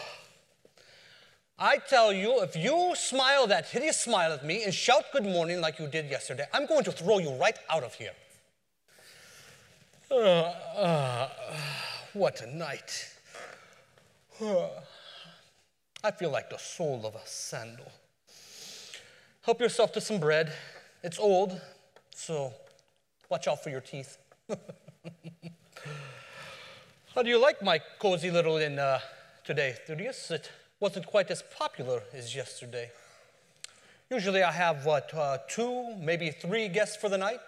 I 1.60 1.78
tell 1.78 2.12
you, 2.12 2.40
if 2.42 2.54
you 2.54 2.92
smile 2.94 3.48
that 3.48 3.66
hideous 3.66 3.98
smile 3.98 4.32
at 4.32 4.46
me 4.46 4.62
and 4.62 4.72
shout 4.72 5.06
good 5.12 5.24
morning 5.24 5.60
like 5.60 5.80
you 5.80 5.88
did 5.88 6.08
yesterday, 6.08 6.46
I'm 6.52 6.66
going 6.66 6.84
to 6.84 6.92
throw 6.92 7.18
you 7.18 7.34
right 7.34 7.58
out 7.68 7.82
of 7.82 7.94
here. 7.94 8.12
Uh, 10.08 10.14
uh, 10.14 11.28
what 12.12 12.40
a 12.42 12.56
night. 12.56 13.12
I 14.40 16.12
feel 16.12 16.30
like 16.30 16.48
the 16.48 16.58
sole 16.58 17.04
of 17.04 17.16
a 17.16 17.26
sandal. 17.26 17.90
Help 19.42 19.60
yourself 19.60 19.92
to 19.94 20.00
some 20.00 20.20
bread. 20.20 20.52
It's 21.02 21.18
old, 21.18 21.60
so 22.14 22.52
watch 23.28 23.48
out 23.48 23.64
for 23.64 23.70
your 23.70 23.80
teeth. 23.80 24.16
How 27.14 27.22
do 27.24 27.28
you 27.28 27.40
like 27.42 27.60
my 27.62 27.80
cozy 27.98 28.30
little 28.30 28.58
inn 28.58 28.78
uh, 28.78 29.00
today, 29.44 29.74
Thaddeus? 29.88 30.30
It 30.30 30.52
wasn't 30.80 31.06
quite 31.06 31.30
as 31.30 31.42
popular 31.56 32.02
as 32.12 32.34
yesterday. 32.34 32.90
Usually 34.10 34.42
I 34.42 34.52
have, 34.52 34.86
what, 34.86 35.12
uh, 35.12 35.38
two, 35.48 35.94
maybe 35.96 36.30
three 36.30 36.68
guests 36.68 36.96
for 36.96 37.08
the 37.08 37.18
night? 37.18 37.40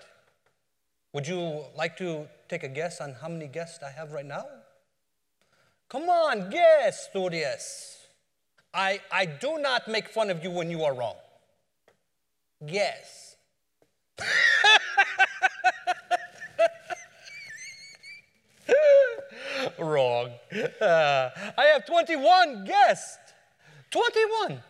Would 1.12 1.26
you 1.26 1.64
like 1.76 1.96
to 1.98 2.28
take 2.48 2.62
a 2.62 2.68
guess 2.68 3.00
on 3.00 3.14
how 3.14 3.28
many 3.28 3.46
guests 3.46 3.82
I 3.82 3.90
have 3.90 4.12
right 4.12 4.26
now? 4.26 4.44
Come 5.88 6.08
on, 6.08 6.50
guess, 6.50 7.08
Thaddeus. 7.12 8.06
I, 8.72 9.00
I 9.10 9.26
do 9.26 9.58
not 9.58 9.88
make 9.88 10.08
fun 10.08 10.30
of 10.30 10.44
you 10.44 10.50
when 10.50 10.70
you 10.70 10.84
are 10.84 10.94
wrong. 10.94 11.16
Guess. 12.64 13.36
Wrong. 19.78 20.30
Uh, 20.80 21.30
I 21.56 21.64
have 21.72 21.87
21 21.87 22.64
guests. 22.64 23.18
21. 23.90 24.62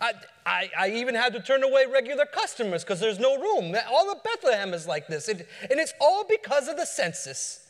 I, 0.00 0.12
I, 0.46 0.70
I 0.78 0.90
even 0.90 1.14
had 1.14 1.32
to 1.34 1.40
turn 1.40 1.62
away 1.62 1.84
regular 1.86 2.24
customers 2.24 2.82
because 2.82 3.00
there's 3.00 3.18
no 3.18 3.36
room. 3.36 3.74
All 3.90 4.10
of 4.10 4.22
Bethlehem 4.22 4.74
is 4.74 4.86
like 4.86 5.06
this. 5.06 5.28
It, 5.28 5.48
and 5.70 5.78
it's 5.78 5.92
all 6.00 6.24
because 6.28 6.68
of 6.68 6.76
the 6.76 6.86
census. 6.86 7.66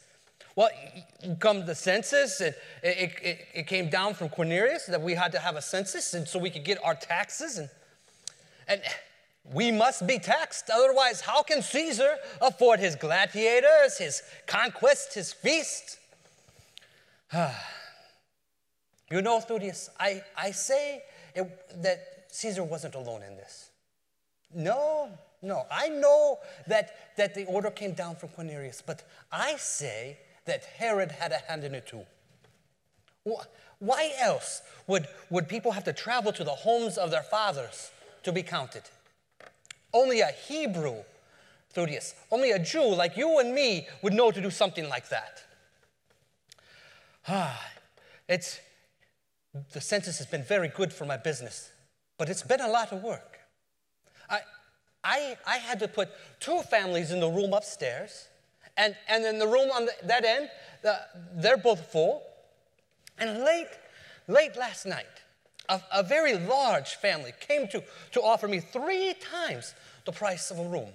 Well, 0.55 0.69
come 1.39 1.65
the 1.65 1.75
census, 1.75 2.41
it, 2.41 2.57
it, 2.83 3.13
it, 3.23 3.47
it 3.55 3.67
came 3.67 3.89
down 3.89 4.15
from 4.15 4.29
Quirinius 4.29 4.87
that 4.87 5.01
we 5.01 5.15
had 5.15 5.33
to 5.33 5.39
have 5.39 5.57
a 5.57 5.63
census 5.63 6.13
and 6.13 6.29
so 6.29 6.39
we 6.39 6.51
could 6.51 6.65
get 6.65 6.79
our 6.85 6.95
taxes. 6.95 7.59
And, 7.59 7.71
and 8.69 8.83
we 9.51 9.73
must 9.73 10.07
be 10.07 10.19
taxed. 10.19 10.71
Otherwise, 10.73 11.21
how 11.21 11.43
can 11.43 11.63
Caesar 11.63 12.17
afford 12.41 12.81
his 12.81 12.95
gladiators, 12.97 13.99
his 13.99 14.23
conquests, 14.47 15.15
his 15.15 15.33
feasts? 15.33 15.99
you 19.11 19.23
know, 19.23 19.41
Thaddeus, 19.41 19.91
I, 19.99 20.23
I 20.37 20.51
say 20.51 21.03
it, 21.35 21.83
that 21.83 22.27
Caesar 22.31 22.65
wasn't 22.65 22.95
alone 22.95 23.23
in 23.23 23.37
this. 23.37 23.71
No, 24.55 25.09
no. 25.41 25.65
I 25.71 25.89
know 25.89 26.39
that, 26.67 27.17
that 27.17 27.35
the 27.35 27.45
order 27.47 27.71
came 27.71 27.93
down 27.93 28.17
from 28.17 28.31
Quirinius, 28.31 28.83
but 28.85 29.03
I 29.31 29.57
say 29.57 30.19
that 30.45 30.65
Herod 30.65 31.13
had 31.13 31.33
a 31.33 31.39
hand 31.39 31.65
in 31.65 31.75
it 31.75 31.87
too. 31.87 32.03
Why 33.79 34.13
else 34.21 34.63
would, 34.87 35.07
would 35.31 35.49
people 35.49 35.73
have 35.73 35.85
to 35.85 35.93
travel 35.93 36.33
to 36.33 36.45
the 36.45 36.51
homes 36.51 36.99
of 36.99 37.11
their 37.11 37.23
fathers 37.23 37.91
to 38.25 38.33
be 38.33 38.43
counted? 38.43 38.83
Only 39.95 40.21
a 40.21 40.29
Hebrew, 40.49 40.97
Thaddeus, 41.71 42.15
only 42.31 42.51
a 42.51 42.59
Jew 42.59 42.95
like 42.95 43.17
you 43.17 43.39
and 43.39 43.55
me 43.55 43.87
would 44.03 44.13
know 44.13 44.31
to 44.31 44.41
do 44.41 44.51
something 44.51 44.89
like 44.89 45.09
that. 45.11 45.45
Ah, 47.29 47.71
it's, 48.29 48.61
the 49.73 49.81
census 49.81 50.19
has 50.19 50.27
been 50.27 50.43
very 50.43 50.69
good 50.69 50.93
for 50.93 51.05
my 51.05 51.17
business, 51.17 51.71
but 52.19 52.29
it's 52.29 52.43
been 52.43 52.61
a 52.61 52.69
lot 52.69 52.93
of 52.93 53.03
work. 53.03 53.39
I, 54.29 54.41
I, 55.05 55.37
I 55.47 55.57
had 55.59 55.79
to 55.81 55.89
put 55.89 56.09
two 56.41 56.61
families 56.63 57.13
in 57.13 57.21
the 57.21 57.29
room 57.29 57.53
upstairs, 57.53 58.29
and, 58.77 58.97
and 59.09 59.25
in 59.25 59.39
the 59.39 59.47
room 59.47 59.71
on 59.71 59.87
the, 59.87 59.93
that 60.05 60.25
end, 60.25 60.49
the, 60.83 60.99
they're 61.35 61.57
both 61.57 61.93
full. 61.93 62.23
And 63.19 63.41
late, 63.45 63.69
late 64.27 64.57
last 64.57 64.87
night, 64.87 65.07
a, 65.69 65.81
a 65.93 66.03
very 66.03 66.37
large 66.37 66.97
family 66.97 67.33
came 67.41 67.69
to, 67.69 67.83
to 68.13 68.23
offer 68.23 68.49
me 68.49 68.61
three 68.61 69.15
times 69.15 69.75
the 70.07 70.13
price 70.13 70.51
of 70.51 70.59
a 70.59 70.69
room. 70.69 70.91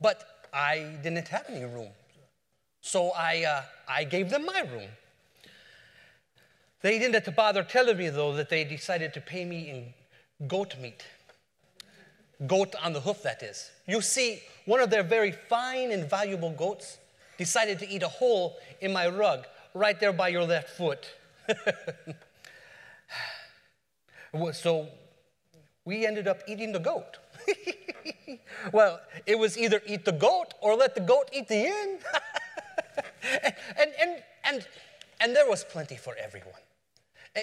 But 0.00 0.48
I 0.52 0.96
didn't 1.02 1.28
have 1.28 1.46
any 1.48 1.64
room. 1.64 1.90
So 2.80 3.10
I, 3.10 3.44
uh, 3.44 3.62
I 3.88 4.04
gave 4.04 4.30
them 4.30 4.46
my 4.46 4.60
room. 4.60 4.88
They 6.82 6.98
didn't 6.98 7.14
have 7.14 7.24
to 7.24 7.30
bother 7.30 7.62
telling 7.62 7.96
me, 7.96 8.08
though, 8.08 8.34
that 8.34 8.50
they 8.50 8.64
decided 8.64 9.14
to 9.14 9.20
pay 9.20 9.44
me 9.44 9.70
in 9.70 10.48
goat 10.48 10.74
meat. 10.80 11.04
Goat 12.46 12.74
on 12.82 12.92
the 12.92 13.00
hoof, 13.00 13.22
that 13.22 13.42
is. 13.42 13.70
You 13.86 14.02
see, 14.02 14.42
one 14.64 14.80
of 14.80 14.90
their 14.90 15.04
very 15.04 15.30
fine 15.30 15.92
and 15.92 16.10
valuable 16.10 16.50
goats 16.50 16.98
decided 17.38 17.78
to 17.78 17.88
eat 17.88 18.02
a 18.02 18.08
hole 18.08 18.58
in 18.80 18.92
my 18.92 19.08
rug 19.08 19.46
right 19.74 19.98
there 19.98 20.12
by 20.12 20.28
your 20.28 20.44
left 20.44 20.70
foot. 20.70 21.08
So 24.54 24.88
we 25.84 26.06
ended 26.06 26.26
up 26.26 26.40
eating 26.48 26.72
the 26.72 26.78
goat. 26.78 27.18
well, 28.72 28.98
it 29.26 29.38
was 29.38 29.58
either 29.58 29.82
eat 29.86 30.06
the 30.06 30.12
goat 30.12 30.54
or 30.62 30.74
let 30.74 30.94
the 30.94 31.02
goat 31.02 31.28
eat 31.34 31.48
the 31.48 31.66
inn. 31.66 31.98
and, 33.44 33.54
and, 33.78 33.92
and, 34.00 34.22
and, 34.44 34.66
and 35.20 35.36
there 35.36 35.46
was 35.48 35.64
plenty 35.64 35.96
for 35.96 36.16
everyone. 36.16 36.62
Eh, 37.34 37.42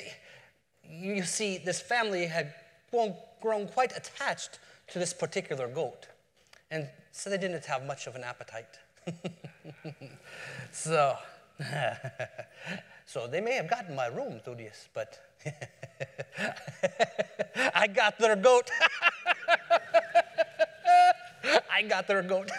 You 0.84 1.24
see, 1.24 1.58
this 1.60 1.80
family 1.82 2.26
had 2.26 2.54
grown, 2.92 3.68
quite 3.68 3.96
attached 3.96 4.60
to 4.88 5.00
this 5.00 5.14
particular 5.14 5.68
goat, 5.68 6.08
and 6.72 6.90
so 7.12 7.30
they 7.30 7.38
didn't 7.38 7.66
have 7.66 7.86
much 7.86 8.08
of 8.08 8.16
an 8.16 8.24
appetite. 8.24 8.80
so, 10.72 11.16
so 13.06 13.28
they 13.28 13.40
may 13.42 13.54
have 13.54 13.70
gotten 13.70 13.96
my 13.96 14.08
room 14.08 14.40
through 14.44 14.56
this, 14.56 14.90
but 14.94 15.20
I 17.76 17.88
got 17.88 18.18
their 18.18 18.36
goat. 18.36 18.72
I 21.72 21.84
got 21.84 22.08
their 22.08 22.24
goat. 22.24 22.50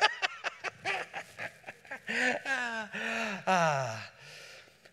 Ah. 3.47 4.11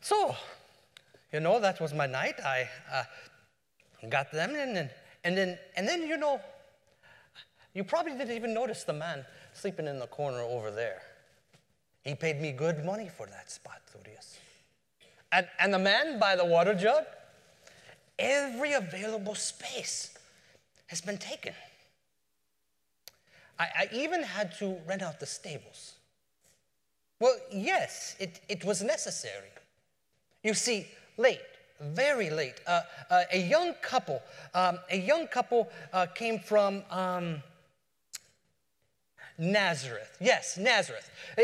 so, 0.01 0.35
you 1.31 1.39
know, 1.39 1.59
that 1.59 1.79
was 1.81 1.93
my 1.93 2.07
night. 2.07 2.35
I 2.43 2.69
uh, 2.91 3.03
got 4.09 4.31
them 4.31 4.51
in, 4.51 4.77
and, 4.77 4.89
and 5.23 5.37
then, 5.37 5.57
and 5.75 5.87
then, 5.87 6.07
you 6.07 6.17
know, 6.17 6.39
you 7.73 7.83
probably 7.83 8.13
didn't 8.13 8.35
even 8.35 8.53
notice 8.53 8.83
the 8.83 8.93
man 8.93 9.25
sleeping 9.53 9.87
in 9.87 9.99
the 9.99 10.07
corner 10.07 10.41
over 10.41 10.71
there. 10.71 11.01
He 12.03 12.15
paid 12.15 12.41
me 12.41 12.51
good 12.51 12.85
money 12.85 13.09
for 13.15 13.27
that 13.27 13.51
spot, 13.51 13.81
Thurius. 13.91 14.37
And, 15.31 15.47
and 15.59 15.73
the 15.73 15.79
man 15.79 16.19
by 16.19 16.35
the 16.35 16.45
water 16.45 16.73
jug, 16.73 17.03
every 18.17 18.73
available 18.73 19.35
space 19.35 20.17
has 20.87 21.01
been 21.01 21.17
taken. 21.17 21.53
I, 23.59 23.63
I 23.63 23.89
even 23.91 24.23
had 24.23 24.57
to 24.59 24.77
rent 24.87 25.01
out 25.01 25.19
the 25.19 25.25
stables. 25.25 25.93
Well, 27.19 27.35
yes, 27.51 28.15
it, 28.19 28.39
it 28.47 28.63
was 28.63 28.81
necessary. 28.81 29.49
You 30.43 30.53
see, 30.53 30.87
late, 31.17 31.41
very 31.79 32.29
late, 32.29 32.55
uh, 32.65 32.81
uh, 33.09 33.23
a 33.31 33.39
young 33.39 33.73
couple, 33.81 34.21
um, 34.53 34.79
a 34.89 34.97
young 34.97 35.27
couple 35.27 35.69
uh, 35.93 36.05
came 36.07 36.39
from 36.39 36.83
um, 36.89 37.43
Nazareth. 39.37 40.17
Yes, 40.19 40.57
Nazareth. 40.57 41.09
Uh, 41.37 41.41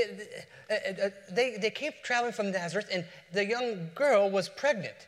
uh, 0.69 0.73
uh, 0.73 1.09
they, 1.31 1.57
they 1.57 1.69
came 1.69 1.91
traveling 2.03 2.33
from 2.33 2.51
Nazareth, 2.51 2.89
and 2.91 3.05
the 3.31 3.45
young 3.45 3.89
girl 3.93 4.29
was 4.29 4.49
pregnant, 4.49 5.07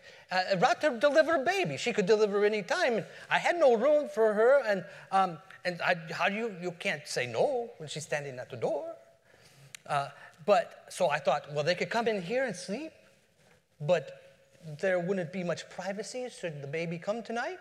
about 0.52 0.82
to 0.82 0.98
deliver 1.00 1.36
a 1.36 1.44
baby. 1.44 1.78
She 1.78 1.94
could 1.94 2.06
deliver 2.06 2.46
any 2.46 2.62
time. 2.62 3.06
I 3.30 3.40
had 3.40 3.58
no 3.58 3.76
room 3.76 4.10
for 4.10 4.34
her, 4.34 4.62
and, 4.66 4.84
um, 5.12 5.38
and 5.64 5.82
I, 5.82 5.96
how 6.12 6.30
do 6.30 6.36
you, 6.36 6.56
you 6.62 6.72
can't 6.72 7.08
say 7.08 7.26
no 7.26 7.70
when 7.78 7.90
she's 7.90 8.04
standing 8.04 8.38
at 8.38 8.50
the 8.50 8.58
door. 8.58 8.86
But 10.46 10.86
so 10.90 11.10
I 11.10 11.18
thought, 11.18 11.52
well, 11.54 11.64
they 11.64 11.74
could 11.74 11.90
come 11.90 12.08
in 12.08 12.22
here 12.22 12.46
and 12.46 12.56
sleep, 12.56 12.92
but 13.82 14.25
there 14.80 15.00
wouldn't 15.00 15.32
be 15.32 15.44
much 15.44 15.70
privacy 15.70 16.28
should 16.30 16.62
the 16.62 16.68
baby 16.68 16.98
come 16.98 17.22
tonight. 17.22 17.60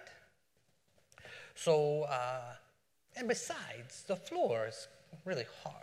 So, 1.54 2.02
uh, 2.02 2.54
and 3.16 3.28
besides, 3.28 4.04
the 4.06 4.16
floor 4.16 4.66
is 4.68 4.88
really 5.24 5.46
hard. 5.62 5.76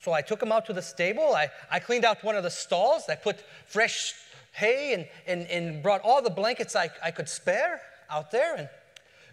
So 0.00 0.12
I 0.12 0.22
took 0.22 0.42
him 0.42 0.52
out 0.52 0.66
to 0.66 0.72
the 0.72 0.82
stable. 0.82 1.34
I, 1.34 1.48
I 1.70 1.80
cleaned 1.80 2.04
out 2.04 2.22
one 2.22 2.36
of 2.36 2.44
the 2.44 2.50
stalls. 2.50 3.04
I 3.08 3.16
put 3.16 3.42
fresh 3.66 4.14
hay 4.52 4.94
and, 4.94 5.08
and, 5.26 5.50
and 5.50 5.82
brought 5.82 6.02
all 6.02 6.22
the 6.22 6.30
blankets 6.30 6.76
I, 6.76 6.90
I 7.02 7.10
could 7.10 7.28
spare 7.28 7.80
out 8.08 8.30
there. 8.30 8.54
And 8.56 8.68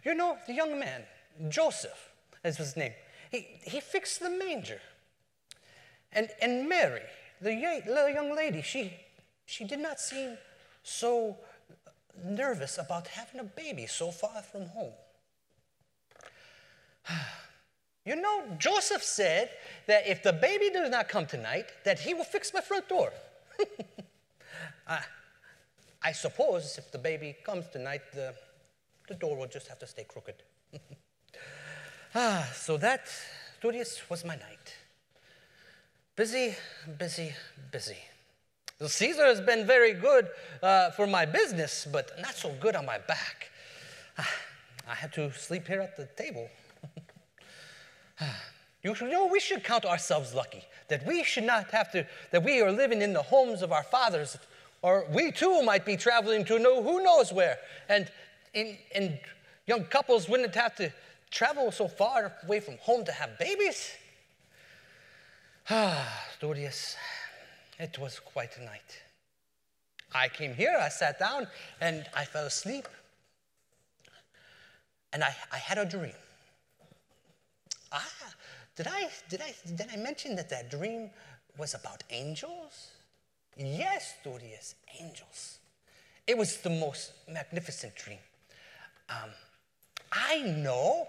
you 0.03 0.13
know, 0.15 0.37
the 0.47 0.53
young 0.53 0.79
man, 0.79 1.03
Joseph 1.49 2.11
is 2.43 2.57
his 2.57 2.75
name, 2.75 2.93
he, 3.31 3.47
he 3.63 3.79
fixed 3.79 4.19
the 4.19 4.29
manger. 4.29 4.79
And, 6.11 6.29
and 6.41 6.69
Mary, 6.69 7.01
the 7.41 7.53
young, 7.53 8.35
lady, 8.35 8.61
she, 8.61 8.93
she 9.45 9.63
did 9.63 9.79
not 9.79 9.99
seem 9.99 10.37
so 10.83 11.37
nervous 12.23 12.77
about 12.77 13.07
having 13.07 13.39
a 13.39 13.43
baby 13.43 13.87
so 13.87 14.11
far 14.11 14.41
from 14.41 14.67
home. 14.67 14.93
You 18.05 18.17
know, 18.17 18.43
Joseph 18.59 19.01
said 19.01 19.49
that 19.87 20.05
if 20.05 20.23
the 20.23 20.33
baby 20.33 20.69
does 20.69 20.89
not 20.89 21.07
come 21.07 21.25
tonight, 21.25 21.67
that 21.85 21.99
he 21.99 22.13
will 22.13 22.25
fix 22.25 22.53
my 22.53 22.59
front 22.59 22.89
door. 22.89 23.13
I, 24.87 24.99
I 26.01 26.11
suppose 26.11 26.77
if 26.77 26.91
the 26.91 26.97
baby 26.97 27.33
comes 27.45 27.69
tonight, 27.69 28.01
the, 28.13 28.35
the 29.07 29.13
door 29.13 29.37
will 29.37 29.47
just 29.47 29.69
have 29.69 29.79
to 29.79 29.87
stay 29.87 30.03
crooked. 30.03 30.35
ah, 32.15 32.45
so 32.53 32.75
that, 32.75 33.07
Thurius, 33.61 34.01
was 34.09 34.25
my 34.25 34.35
night. 34.35 34.75
Busy, 36.17 36.55
busy, 36.99 37.33
busy. 37.71 37.99
The 38.83 38.89
Caesar 38.89 39.25
has 39.27 39.39
been 39.39 39.65
very 39.65 39.93
good 39.93 40.27
uh, 40.61 40.91
for 40.91 41.07
my 41.07 41.25
business, 41.25 41.87
but 41.89 42.11
not 42.19 42.35
so 42.35 42.53
good 42.59 42.75
on 42.75 42.85
my 42.85 42.97
back. 42.97 43.49
I 44.17 44.93
had 44.93 45.13
to 45.13 45.31
sleep 45.31 45.67
here 45.67 45.79
at 45.79 45.95
the 45.95 46.05
table. 46.21 46.49
You 48.83 48.93
know, 48.99 49.27
we 49.27 49.39
should 49.39 49.63
count 49.63 49.85
ourselves 49.85 50.33
lucky 50.33 50.65
that 50.89 51.05
we 51.07 51.23
should 51.23 51.45
not 51.45 51.71
have 51.71 51.89
to, 51.93 52.05
that 52.31 52.43
we 52.43 52.59
are 52.59 52.69
living 52.69 53.01
in 53.01 53.13
the 53.13 53.21
homes 53.21 53.61
of 53.61 53.71
our 53.71 53.83
fathers, 53.83 54.37
or 54.81 55.05
we 55.13 55.31
too 55.31 55.61
might 55.61 55.85
be 55.85 55.95
traveling 55.95 56.43
to 56.43 56.59
know 56.59 56.83
who 56.83 57.01
knows 57.01 57.31
where. 57.31 57.59
And, 57.87 58.11
in, 58.53 58.77
and 58.93 59.17
young 59.65 59.85
couples 59.85 60.27
wouldn't 60.27 60.53
have 60.55 60.75
to 60.75 60.91
travel 61.31 61.71
so 61.71 61.87
far 61.87 62.33
away 62.43 62.59
from 62.59 62.75
home 62.79 63.05
to 63.05 63.13
have 63.13 63.39
babies. 63.39 63.93
Ah, 65.69 66.25
Studious, 66.37 66.97
it 67.83 67.99
was 67.99 68.19
quite 68.19 68.57
a 68.57 68.63
night. 68.63 69.01
I 70.13 70.29
came 70.29 70.53
here, 70.53 70.77
I 70.79 70.89
sat 70.89 71.19
down, 71.19 71.47
and 71.81 72.05
I 72.15 72.25
fell 72.25 72.45
asleep. 72.45 72.87
And 75.11 75.23
I, 75.23 75.35
I 75.51 75.57
had 75.57 75.77
a 75.77 75.85
dream. 75.85 76.13
Ah, 77.91 78.33
did 78.75 78.87
I, 78.87 79.09
did, 79.29 79.41
I, 79.41 79.53
did 79.75 79.87
I 79.91 79.97
mention 79.97 80.35
that 80.35 80.49
that 80.49 80.71
dream 80.71 81.09
was 81.57 81.73
about 81.73 82.03
angels? 82.09 82.91
Yes, 83.57 84.15
Dorius, 84.23 84.75
angels. 84.99 85.59
It 86.25 86.37
was 86.37 86.57
the 86.57 86.69
most 86.69 87.11
magnificent 87.29 87.95
dream. 87.95 88.19
Um, 89.09 89.29
I 90.11 90.41
know, 90.41 91.07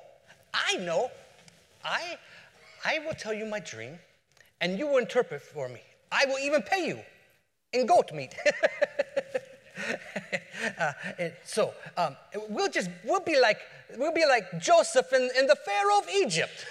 I 0.52 0.76
know, 0.76 1.10
I, 1.84 2.16
I 2.84 2.98
will 3.00 3.14
tell 3.14 3.32
you 3.32 3.46
my 3.46 3.60
dream, 3.60 3.98
and 4.60 4.78
you 4.78 4.86
will 4.86 4.98
interpret 4.98 5.40
for 5.40 5.68
me. 5.68 5.80
I 6.14 6.26
will 6.26 6.38
even 6.38 6.62
pay 6.62 6.86
you 6.86 7.00
in 7.72 7.86
goat 7.86 8.12
meat. 8.12 8.34
uh, 10.78 10.92
so 11.44 11.74
um, 11.96 12.16
we'll 12.48 12.70
just 12.70 12.88
we'll 13.04 13.20
be 13.20 13.40
like 13.40 13.58
we'll 13.98 14.14
be 14.14 14.24
like 14.24 14.60
Joseph 14.60 15.12
and, 15.12 15.30
and 15.36 15.48
the 15.48 15.56
Pharaoh 15.56 15.98
of 15.98 16.08
Egypt. 16.08 16.64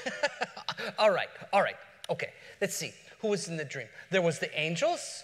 all 0.97 1.11
right, 1.11 1.27
all 1.51 1.61
right, 1.61 1.75
okay. 2.09 2.31
Let's 2.61 2.75
see 2.75 2.93
who 3.19 3.29
was 3.29 3.47
in 3.47 3.57
the 3.57 3.65
dream. 3.65 3.87
There 4.11 4.21
was 4.21 4.39
the 4.39 4.57
angels 4.59 5.23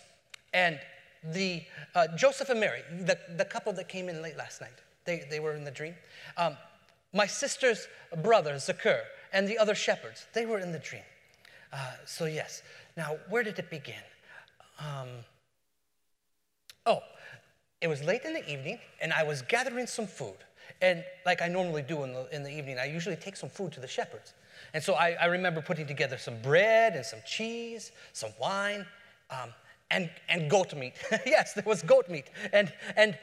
and 0.53 0.79
the 1.23 1.63
uh, 1.95 2.07
Joseph 2.15 2.49
and 2.49 2.59
Mary, 2.59 2.81
the, 3.01 3.17
the 3.37 3.45
couple 3.45 3.73
that 3.73 3.89
came 3.89 4.09
in 4.09 4.21
late 4.21 4.37
last 4.37 4.61
night. 4.61 4.71
They, 5.05 5.25
they 5.29 5.39
were 5.39 5.53
in 5.53 5.65
the 5.65 5.71
dream. 5.71 5.95
Um, 6.37 6.55
my 7.13 7.27
sister's 7.27 7.87
brother, 8.23 8.55
Zakur, 8.55 9.01
and 9.33 9.47
the 9.47 9.57
other 9.57 9.75
shepherds, 9.75 10.27
they 10.33 10.45
were 10.45 10.59
in 10.59 10.71
the 10.71 10.79
dream. 10.79 11.01
Uh, 11.73 11.91
so, 12.05 12.25
yes. 12.25 12.61
Now, 12.99 13.15
where 13.29 13.43
did 13.43 13.57
it 13.57 13.69
begin? 13.69 14.03
Um, 14.77 15.07
oh, 16.85 16.99
it 17.79 17.87
was 17.87 18.03
late 18.03 18.25
in 18.25 18.33
the 18.33 18.45
evening, 18.51 18.77
and 19.01 19.13
I 19.13 19.23
was 19.23 19.41
gathering 19.41 19.87
some 19.87 20.05
food. 20.05 20.35
And 20.81 21.05
like 21.25 21.41
I 21.41 21.47
normally 21.47 21.81
do 21.81 22.03
in 22.03 22.11
the, 22.11 22.35
in 22.35 22.43
the 22.43 22.51
evening, 22.51 22.77
I 22.77 22.87
usually 22.87 23.15
take 23.15 23.37
some 23.37 23.49
food 23.49 23.71
to 23.71 23.79
the 23.79 23.87
shepherds. 23.87 24.33
And 24.73 24.83
so 24.83 24.95
I, 24.95 25.11
I 25.11 25.27
remember 25.27 25.61
putting 25.61 25.87
together 25.87 26.17
some 26.17 26.41
bread 26.41 26.97
and 26.97 27.05
some 27.05 27.19
cheese, 27.25 27.93
some 28.11 28.31
wine, 28.37 28.85
um, 29.31 29.53
and, 29.89 30.09
and 30.27 30.49
goat 30.49 30.75
meat. 30.75 30.95
yes, 31.25 31.53
there 31.53 31.63
was 31.65 31.81
goat 31.81 32.09
meat. 32.09 32.29
And, 32.51 32.69
and 32.97 33.17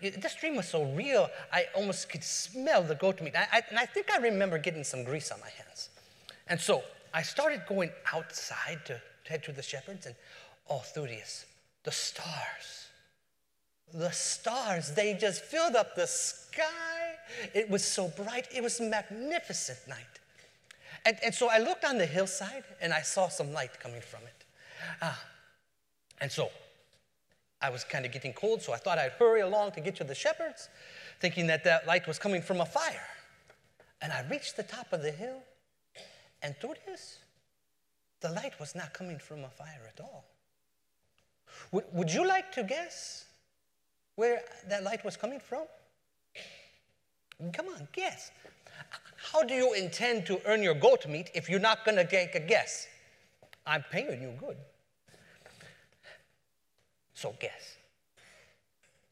this 0.00 0.34
dream 0.34 0.56
was 0.56 0.66
so 0.66 0.82
real, 0.82 1.30
I 1.52 1.66
almost 1.76 2.08
could 2.08 2.24
smell 2.24 2.82
the 2.82 2.96
goat 2.96 3.22
meat. 3.22 3.36
I, 3.36 3.46
I, 3.52 3.62
and 3.70 3.78
I 3.78 3.86
think 3.86 4.10
I 4.10 4.16
remember 4.16 4.58
getting 4.58 4.82
some 4.82 5.04
grease 5.04 5.30
on 5.30 5.38
my 5.38 5.50
hands. 5.50 5.90
And 6.48 6.60
so 6.60 6.82
I 7.16 7.22
started 7.22 7.62
going 7.66 7.90
outside 8.12 8.80
to, 8.84 9.00
head 9.24 9.42
to 9.44 9.52
the 9.52 9.62
shepherds, 9.62 10.06
and 10.06 10.14
oh, 10.70 10.82
Thurius, 10.94 11.46
the 11.82 11.90
stars 11.90 12.86
the 13.94 14.10
stars, 14.10 14.92
they 14.94 15.14
just 15.14 15.42
filled 15.42 15.76
up 15.76 15.94
the 15.94 16.06
sky. 16.06 17.14
It 17.54 17.70
was 17.70 17.84
so 17.84 18.08
bright. 18.08 18.46
It 18.54 18.62
was 18.62 18.80
a 18.80 18.84
magnificent 18.84 19.78
night. 19.88 19.98
And, 21.04 21.16
and 21.24 21.34
so 21.34 21.48
I 21.50 21.58
looked 21.58 21.84
on 21.84 21.98
the 21.98 22.06
hillside 22.06 22.64
and 22.80 22.92
I 22.92 23.02
saw 23.02 23.28
some 23.28 23.52
light 23.52 23.78
coming 23.78 24.00
from 24.00 24.22
it. 24.24 24.44
Ah, 25.00 25.22
and 26.20 26.30
so 26.30 26.50
I 27.62 27.70
was 27.70 27.84
kind 27.84 28.04
of 28.04 28.12
getting 28.12 28.32
cold, 28.32 28.60
so 28.62 28.72
I 28.72 28.76
thought 28.76 28.98
I'd 28.98 29.12
hurry 29.12 29.40
along 29.40 29.72
to 29.72 29.80
get 29.80 29.96
to 29.96 30.04
the 30.04 30.14
shepherds, 30.14 30.68
thinking 31.20 31.46
that 31.46 31.64
that 31.64 31.86
light 31.86 32.06
was 32.06 32.18
coming 32.18 32.42
from 32.42 32.60
a 32.60 32.66
fire. 32.66 33.08
And 34.02 34.12
I 34.12 34.24
reached 34.28 34.56
the 34.56 34.62
top 34.62 34.92
of 34.92 35.02
the 35.02 35.10
hill, 35.10 35.42
and 36.42 36.54
through 36.60 36.74
this, 36.86 37.18
the 38.20 38.30
light 38.30 38.58
was 38.58 38.74
not 38.74 38.92
coming 38.92 39.18
from 39.18 39.44
a 39.44 39.48
fire 39.48 39.90
at 39.92 40.00
all. 40.00 40.24
Would, 41.72 41.84
would 41.92 42.12
you 42.12 42.26
like 42.26 42.52
to 42.52 42.62
guess 42.62 43.24
where 44.16 44.40
that 44.68 44.84
light 44.84 45.04
was 45.04 45.16
coming 45.16 45.40
from? 45.40 45.64
Come 47.52 47.66
on, 47.68 47.86
guess. 47.92 48.30
How 49.32 49.42
do 49.42 49.54
you 49.54 49.74
intend 49.74 50.26
to 50.26 50.40
earn 50.46 50.62
your 50.62 50.74
goat 50.74 51.06
meat 51.06 51.30
if 51.34 51.48
you're 51.48 51.60
not 51.60 51.84
going 51.84 51.96
to 51.96 52.06
take 52.06 52.34
a 52.34 52.40
guess? 52.40 52.86
I'm 53.66 53.84
paying 53.90 54.22
you 54.22 54.32
good. 54.38 54.56
So 57.14 57.34
guess. 57.40 57.76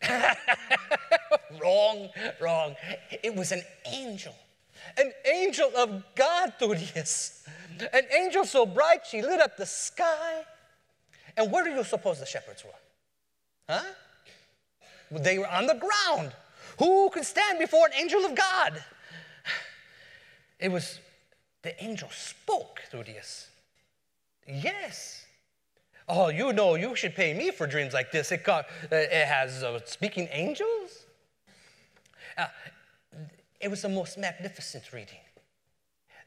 wrong, 1.61 2.09
wrong. 2.41 2.77
It 3.23 3.35
was 3.35 3.53
an 3.53 3.63
angel. 3.87 4.35
An 4.97 5.13
angel 5.31 5.71
of 5.77 6.03
God, 6.15 6.55
Thurius. 6.59 7.47
An 7.93 8.05
angel 8.17 8.45
so 8.45 8.67
bright 8.67 9.01
she 9.07 9.23
lit 9.23 9.41
up 9.41 9.57
the 9.57 9.67
sky. 9.67 10.45
And 11.37 11.51
where 11.51 11.65
do 11.65 11.71
you 11.71 11.85
suppose 11.85 12.21
the 12.21 12.27
shepherds 12.27 12.65
were? 12.65 12.71
Huh? 13.69 13.83
They 15.11 15.39
were 15.39 15.49
on 15.49 15.67
the 15.67 15.75
ground. 15.75 16.33
Who 16.79 17.11
could 17.11 17.25
stand 17.25 17.59
before 17.59 17.87
an 17.87 17.93
angel 17.95 18.25
of 18.25 18.35
God? 18.35 18.83
It 20.59 20.71
was 20.71 21.01
the 21.63 21.83
angel 21.83 22.09
spoke, 22.11 22.83
Thurius. 22.93 23.49
Yes. 24.47 25.25
Oh, 26.09 26.29
you 26.29 26.53
know, 26.53 26.75
you 26.75 26.95
should 26.95 27.15
pay 27.15 27.33
me 27.33 27.51
for 27.51 27.67
dreams 27.67 27.95
like 27.95 28.13
this. 28.13 28.31
It, 28.31 28.47
uh, 28.47 28.63
it 28.91 29.27
has 29.27 29.63
uh, 29.63 29.81
speaking 29.87 30.29
angels. 30.31 31.07
Uh, 32.37 32.47
it 33.65 33.71
was 33.71 33.81
the 33.83 33.89
most 33.89 34.19
magnificent 34.19 34.93
reading. 34.93 35.25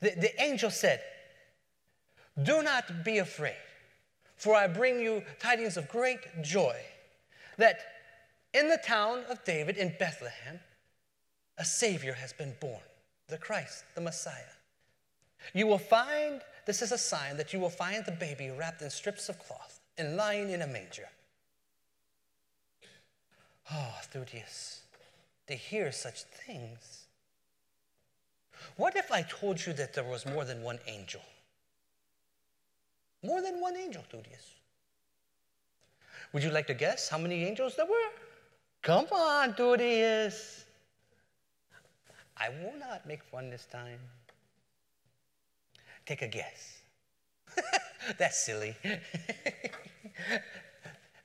The, 0.01 0.09
the 0.09 0.41
angel 0.41 0.71
said, 0.71 1.01
Do 2.41 2.63
not 2.63 3.05
be 3.05 3.19
afraid, 3.19 3.61
for 4.35 4.55
I 4.55 4.67
bring 4.67 4.99
you 4.99 5.21
tidings 5.39 5.77
of 5.77 5.87
great 5.87 6.19
joy 6.41 6.75
that 7.57 7.79
in 8.55 8.69
the 8.69 8.79
town 8.83 9.23
of 9.29 9.43
David 9.45 9.77
in 9.77 9.93
Bethlehem, 9.99 10.59
a 11.59 11.65
Savior 11.65 12.13
has 12.13 12.33
been 12.33 12.55
born, 12.59 12.81
the 13.27 13.37
Christ, 13.37 13.83
the 13.93 14.01
Messiah. 14.01 14.55
You 15.53 15.67
will 15.67 15.77
find, 15.77 16.41
this 16.65 16.81
is 16.81 16.91
a 16.91 16.97
sign 16.97 17.37
that 17.37 17.53
you 17.53 17.59
will 17.59 17.69
find 17.69 18.03
the 18.03 18.11
baby 18.11 18.49
wrapped 18.49 18.81
in 18.81 18.89
strips 18.89 19.29
of 19.29 19.37
cloth 19.37 19.79
and 19.97 20.17
lying 20.17 20.49
in 20.49 20.63
a 20.63 20.67
manger. 20.67 21.09
Ah, 23.69 23.95
oh, 23.95 24.01
Thutius, 24.11 24.79
to 25.47 25.53
hear 25.53 25.91
such 25.91 26.23
things. 26.23 27.06
What 28.75 28.95
if 28.95 29.11
I 29.11 29.23
told 29.23 29.65
you 29.65 29.73
that 29.73 29.93
there 29.93 30.03
was 30.03 30.25
more 30.25 30.45
than 30.45 30.61
one 30.61 30.79
angel? 30.87 31.21
More 33.23 33.41
than 33.41 33.59
one 33.59 33.75
angel, 33.75 34.03
Thutius. 34.11 34.53
Would 36.33 36.43
you 36.43 36.51
like 36.51 36.67
to 36.67 36.73
guess 36.73 37.09
how 37.09 37.17
many 37.17 37.43
angels 37.45 37.75
there 37.75 37.85
were? 37.85 38.11
Come 38.81 39.05
on, 39.11 39.53
Thutius. 39.53 40.65
I 42.37 42.49
will 42.49 42.77
not 42.79 43.07
make 43.07 43.23
fun 43.23 43.49
this 43.49 43.65
time. 43.65 43.99
Take 46.05 46.21
a 46.21 46.27
guess. 46.27 46.81
That's 48.17 48.37
silly. 48.37 48.75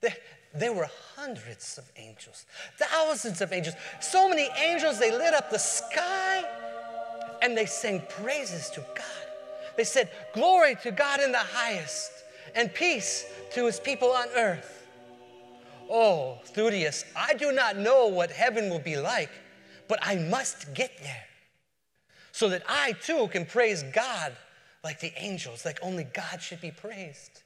there, 0.00 0.16
there 0.54 0.72
were 0.72 0.88
hundreds 1.14 1.78
of 1.78 1.90
angels, 1.96 2.46
thousands 2.78 3.40
of 3.40 3.52
angels, 3.52 3.76
so 4.00 4.28
many 4.28 4.48
angels 4.60 4.98
they 4.98 5.10
lit 5.12 5.34
up 5.34 5.50
the 5.50 5.58
sky 5.58 6.42
and 7.42 7.56
they 7.58 7.66
sang 7.66 8.02
praises 8.08 8.70
to 8.70 8.80
God. 8.80 9.26
They 9.76 9.84
said, 9.84 10.08
Glory 10.32 10.76
to 10.82 10.90
God 10.90 11.20
in 11.20 11.32
the 11.32 11.38
highest 11.38 12.12
and 12.54 12.72
peace 12.72 13.26
to 13.52 13.66
his 13.66 13.80
people 13.80 14.10
on 14.10 14.28
earth. 14.36 14.86
Oh, 15.90 16.38
Thutius, 16.54 17.04
I 17.14 17.34
do 17.34 17.52
not 17.52 17.76
know 17.76 18.06
what 18.06 18.30
heaven 18.30 18.70
will 18.70 18.78
be 18.78 18.96
like, 18.96 19.30
but 19.88 19.98
I 20.00 20.16
must 20.16 20.72
get 20.72 20.96
there 21.02 21.24
so 22.30 22.48
that 22.48 22.62
I 22.68 22.92
too 22.92 23.28
can 23.28 23.44
praise 23.44 23.82
God 23.92 24.34
like 24.82 25.00
the 25.00 25.12
angels, 25.16 25.64
like 25.64 25.78
only 25.82 26.04
God 26.04 26.40
should 26.40 26.60
be 26.60 26.70
praised. 26.70 27.42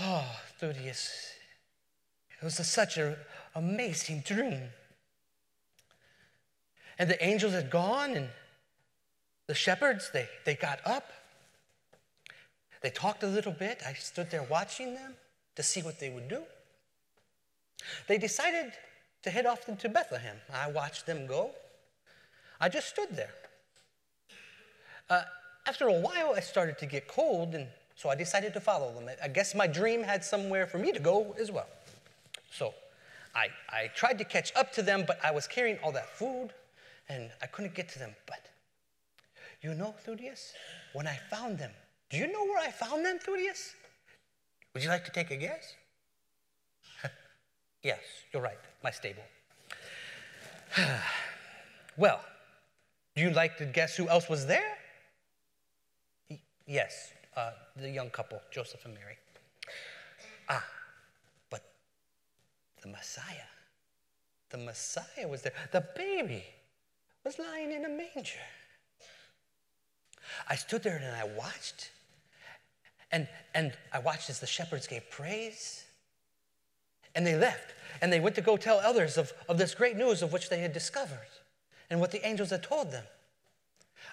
Oh, 0.00 0.26
Thutius, 0.60 1.30
it 2.40 2.44
was 2.44 2.58
a, 2.60 2.64
such 2.64 2.98
an 2.98 3.16
amazing 3.54 4.22
dream. 4.26 4.68
And 6.98 7.08
the 7.08 7.22
angels 7.24 7.52
had 7.52 7.70
gone, 7.70 8.14
and 8.14 8.28
the 9.46 9.54
shepherds, 9.54 10.10
they, 10.12 10.28
they 10.44 10.54
got 10.54 10.80
up. 10.84 11.12
They 12.82 12.90
talked 12.90 13.22
a 13.22 13.26
little 13.26 13.52
bit. 13.52 13.82
I 13.86 13.92
stood 13.94 14.30
there 14.30 14.44
watching 14.44 14.94
them 14.94 15.14
to 15.56 15.62
see 15.62 15.82
what 15.82 15.98
they 15.98 16.10
would 16.10 16.28
do. 16.28 16.42
They 18.06 18.18
decided 18.18 18.72
to 19.22 19.30
head 19.30 19.46
off 19.46 19.68
into 19.68 19.88
Bethlehem. 19.88 20.36
I 20.52 20.70
watched 20.70 21.06
them 21.06 21.26
go. 21.26 21.50
I 22.60 22.68
just 22.68 22.88
stood 22.88 23.14
there. 23.14 23.34
Uh, 25.10 25.22
after 25.66 25.88
a 25.88 26.00
while, 26.00 26.34
I 26.36 26.40
started 26.40 26.78
to 26.78 26.86
get 26.86 27.08
cold, 27.08 27.54
and 27.54 27.66
so 27.94 28.08
I 28.08 28.14
decided 28.14 28.52
to 28.54 28.60
follow 28.60 28.92
them. 28.92 29.08
I 29.22 29.28
guess 29.28 29.54
my 29.54 29.66
dream 29.66 30.02
had 30.02 30.24
somewhere 30.24 30.66
for 30.66 30.78
me 30.78 30.92
to 30.92 31.00
go 31.00 31.34
as 31.40 31.50
well. 31.50 31.68
So 32.52 32.74
I, 33.34 33.48
I 33.70 33.88
tried 33.94 34.18
to 34.18 34.24
catch 34.24 34.54
up 34.54 34.72
to 34.72 34.82
them, 34.82 35.04
but 35.06 35.18
I 35.24 35.30
was 35.30 35.46
carrying 35.46 35.78
all 35.82 35.92
that 35.92 36.08
food, 36.16 36.50
and 37.08 37.30
I 37.42 37.46
couldn't 37.46 37.74
get 37.74 37.88
to 37.90 37.98
them. 37.98 38.14
But 38.26 38.48
you 39.62 39.74
know, 39.74 39.94
Thutius, 40.06 40.52
when 40.92 41.06
I 41.06 41.18
found 41.30 41.58
them, 41.58 41.70
do 42.10 42.16
you 42.16 42.30
know 42.32 42.44
where 42.44 42.60
I 42.60 42.70
found 42.70 43.04
them, 43.04 43.18
Thutius? 43.18 43.74
Would 44.74 44.82
you 44.82 44.88
like 44.88 45.04
to 45.04 45.10
take 45.10 45.30
a 45.30 45.36
guess? 45.36 45.74
yes, 47.82 48.00
you're 48.32 48.42
right, 48.42 48.58
my 48.82 48.90
stable. 48.90 49.24
well, 51.96 52.20
do 53.16 53.22
you 53.22 53.30
like 53.30 53.56
to 53.58 53.64
guess 53.64 53.96
who 53.96 54.08
else 54.08 54.28
was 54.28 54.46
there? 54.46 54.76
Yes, 56.66 57.12
uh, 57.36 57.50
the 57.76 57.88
young 57.88 58.10
couple, 58.10 58.40
Joseph 58.50 58.84
and 58.84 58.94
Mary. 58.94 59.16
Ah, 60.48 60.64
but 61.50 61.62
the 62.82 62.88
Messiah, 62.88 63.48
the 64.50 64.58
Messiah 64.58 65.26
was 65.26 65.42
there. 65.42 65.54
The 65.72 65.84
baby 65.96 66.44
was 67.28 67.38
lying 67.38 67.72
in 67.72 67.84
a 67.84 67.88
manger. 67.90 68.38
I 70.48 70.56
stood 70.56 70.82
there 70.82 70.96
and 70.96 71.14
I 71.14 71.24
watched, 71.36 71.90
and, 73.12 73.28
and 73.54 73.74
I 73.92 73.98
watched 73.98 74.30
as 74.30 74.40
the 74.40 74.46
shepherds 74.46 74.86
gave 74.86 75.10
praise, 75.10 75.84
and 77.14 77.26
they 77.26 77.36
left, 77.36 77.74
and 78.00 78.10
they 78.10 78.18
went 78.18 78.34
to 78.36 78.40
go 78.40 78.56
tell 78.56 78.78
others 78.78 79.18
of, 79.18 79.34
of 79.46 79.58
this 79.58 79.74
great 79.74 79.94
news 79.94 80.22
of 80.22 80.32
which 80.32 80.48
they 80.48 80.60
had 80.60 80.72
discovered 80.72 81.28
and 81.90 82.00
what 82.00 82.12
the 82.12 82.26
angels 82.26 82.48
had 82.48 82.62
told 82.62 82.92
them. 82.92 83.04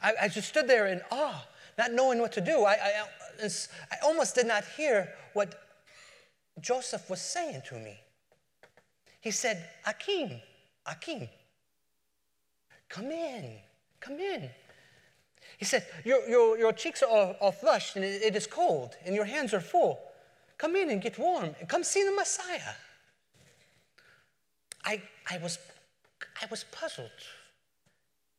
I, 0.01 0.13
I 0.23 0.27
just 0.27 0.49
stood 0.49 0.67
there 0.67 0.87
in 0.87 0.99
awe 1.09 1.45
not 1.77 1.93
knowing 1.93 2.19
what 2.19 2.33
to 2.33 2.41
do. 2.41 2.65
I, 2.65 2.73
I, 2.73 3.47
I 3.47 3.95
almost 4.03 4.35
did 4.35 4.45
not 4.45 4.65
hear 4.75 5.13
what 5.31 5.55
Joseph 6.59 7.09
was 7.09 7.21
saying 7.21 7.61
to 7.69 7.75
me. 7.75 7.97
He 9.21 9.31
said, 9.31 9.69
Akim, 9.85 10.41
Akim, 10.85 11.29
come 12.89 13.11
in, 13.11 13.57
come 13.99 14.19
in. 14.19 14.49
He 15.57 15.65
said, 15.65 15.85
Your, 16.03 16.27
your, 16.27 16.57
your 16.57 16.73
cheeks 16.73 17.01
are, 17.03 17.35
are 17.39 17.51
flushed 17.51 17.95
and 17.95 18.03
it, 18.03 18.35
is 18.35 18.47
cold 18.47 18.95
and 19.05 19.15
your 19.15 19.25
hands 19.25 19.53
are 19.53 19.61
full. 19.61 19.99
Come 20.57 20.75
in 20.75 20.89
and 20.89 21.01
get 21.01 21.17
warm 21.17 21.55
and 21.59 21.67
come 21.67 21.83
see 21.83 22.03
the 22.03 22.11
Messiah. 22.11 22.75
I, 24.83 25.01
I, 25.29 25.37
was, 25.39 25.57
I 26.41 26.45
was 26.49 26.65
puzzled. 26.71 27.09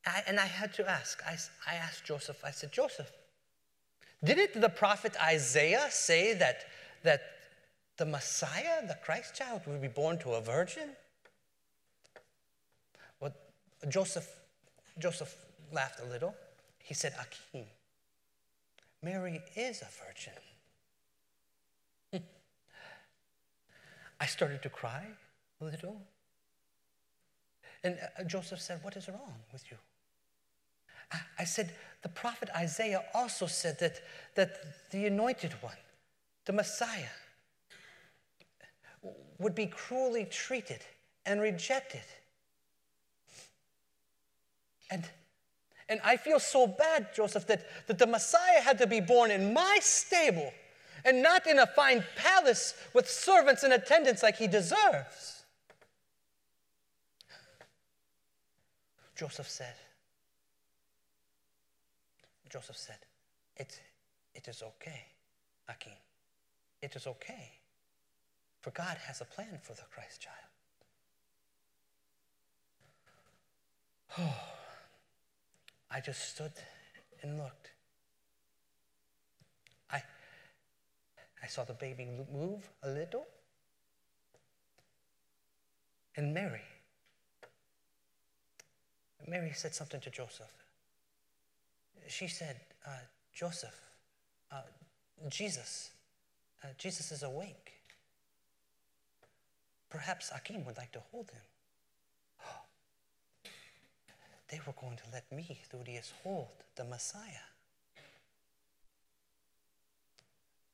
I, 0.06 0.22
and 0.26 0.38
I 0.38 0.46
had 0.46 0.72
to 0.74 0.88
ask. 0.88 1.20
I, 1.26 1.36
I 1.70 1.74
asked 1.76 2.04
Joseph, 2.04 2.42
I 2.44 2.52
said, 2.52 2.72
Joseph, 2.72 3.10
didn't 4.22 4.60
the 4.60 4.68
prophet 4.68 5.14
Isaiah 5.22 5.86
say 5.90 6.34
that, 6.34 6.64
that 7.02 7.22
the 7.96 8.06
Messiah, 8.06 8.86
the 8.86 8.96
Christ 9.04 9.34
child, 9.34 9.62
would 9.66 9.82
be 9.82 9.88
born 9.88 10.18
to 10.18 10.32
a 10.32 10.40
virgin? 10.40 10.90
Joseph, 13.88 14.28
Joseph 14.98 15.34
laughed 15.72 16.00
a 16.00 16.04
little. 16.04 16.34
He 16.78 16.94
said, 16.94 17.14
Akim, 17.20 17.66
Mary 19.02 19.42
is 19.54 19.82
a 19.82 19.88
virgin. 20.04 20.32
I 24.20 24.26
started 24.26 24.62
to 24.62 24.68
cry 24.68 25.06
a 25.60 25.64
little. 25.64 26.00
And 27.84 27.98
uh, 28.18 28.24
Joseph 28.24 28.60
said, 28.60 28.80
What 28.82 28.96
is 28.96 29.08
wrong 29.08 29.34
with 29.52 29.64
you? 29.70 29.76
I 31.38 31.44
said, 31.44 31.72
the 32.02 32.08
prophet 32.08 32.48
Isaiah 32.56 33.04
also 33.14 33.46
said 33.46 33.78
that, 33.78 34.00
that 34.34 34.90
the 34.90 35.06
anointed 35.06 35.52
one, 35.60 35.76
the 36.44 36.52
Messiah, 36.52 37.14
would 39.38 39.54
be 39.54 39.66
cruelly 39.66 40.24
treated 40.24 40.80
and 41.24 41.40
rejected. 41.40 42.02
And, 44.90 45.04
and 45.88 46.00
I 46.04 46.16
feel 46.16 46.38
so 46.38 46.66
bad, 46.66 47.08
Joseph, 47.14 47.46
that, 47.46 47.66
that 47.86 47.98
the 47.98 48.06
Messiah 48.06 48.60
had 48.60 48.78
to 48.78 48.86
be 48.86 49.00
born 49.00 49.30
in 49.30 49.52
my 49.52 49.78
stable 49.80 50.52
and 51.04 51.22
not 51.22 51.46
in 51.46 51.58
a 51.58 51.66
fine 51.66 52.04
palace 52.16 52.74
with 52.92 53.08
servants 53.08 53.62
and 53.62 53.72
attendants 53.72 54.22
like 54.22 54.36
he 54.36 54.46
deserves. 54.46 55.44
Joseph 59.14 59.48
said, 59.48 59.74
Joseph 62.50 62.76
said, 62.76 62.98
it, 63.56 63.80
it 64.34 64.48
is 64.48 64.62
okay, 64.62 65.04
Akim. 65.68 65.92
It 66.82 66.94
is 66.94 67.06
okay. 67.06 67.52
For 68.60 68.70
God 68.70 68.96
has 69.06 69.20
a 69.20 69.24
plan 69.24 69.58
for 69.62 69.74
the 69.74 69.82
Christ 69.90 70.20
child. 70.20 70.36
Oh, 74.18 74.56
I 75.90 76.00
just 76.00 76.28
stood 76.34 76.52
and 77.22 77.38
looked. 77.38 77.70
I, 79.90 80.02
I 81.42 81.46
saw 81.46 81.64
the 81.64 81.74
baby 81.74 82.06
move 82.32 82.68
a 82.82 82.90
little. 82.90 83.26
And 86.16 86.32
Mary, 86.32 86.62
Mary 89.28 89.52
said 89.54 89.74
something 89.74 90.00
to 90.00 90.10
Joseph. 90.10 90.52
She 92.08 92.28
said, 92.28 92.60
uh, 92.86 92.90
Joseph, 93.34 93.78
uh, 94.50 94.62
Jesus, 95.28 95.90
uh, 96.64 96.68
Jesus 96.78 97.12
is 97.12 97.22
awake. 97.22 97.72
Perhaps 99.90 100.30
Akim 100.34 100.64
would 100.64 100.76
like 100.76 100.92
to 100.92 101.00
hold 101.10 101.30
him. 101.30 101.42
They 104.48 104.60
were 104.66 104.74
going 104.80 104.96
to 104.96 105.02
let 105.12 105.30
me, 105.32 105.58
Thudius, 105.72 106.12
hold 106.22 106.48
the 106.76 106.84
Messiah. 106.84 107.46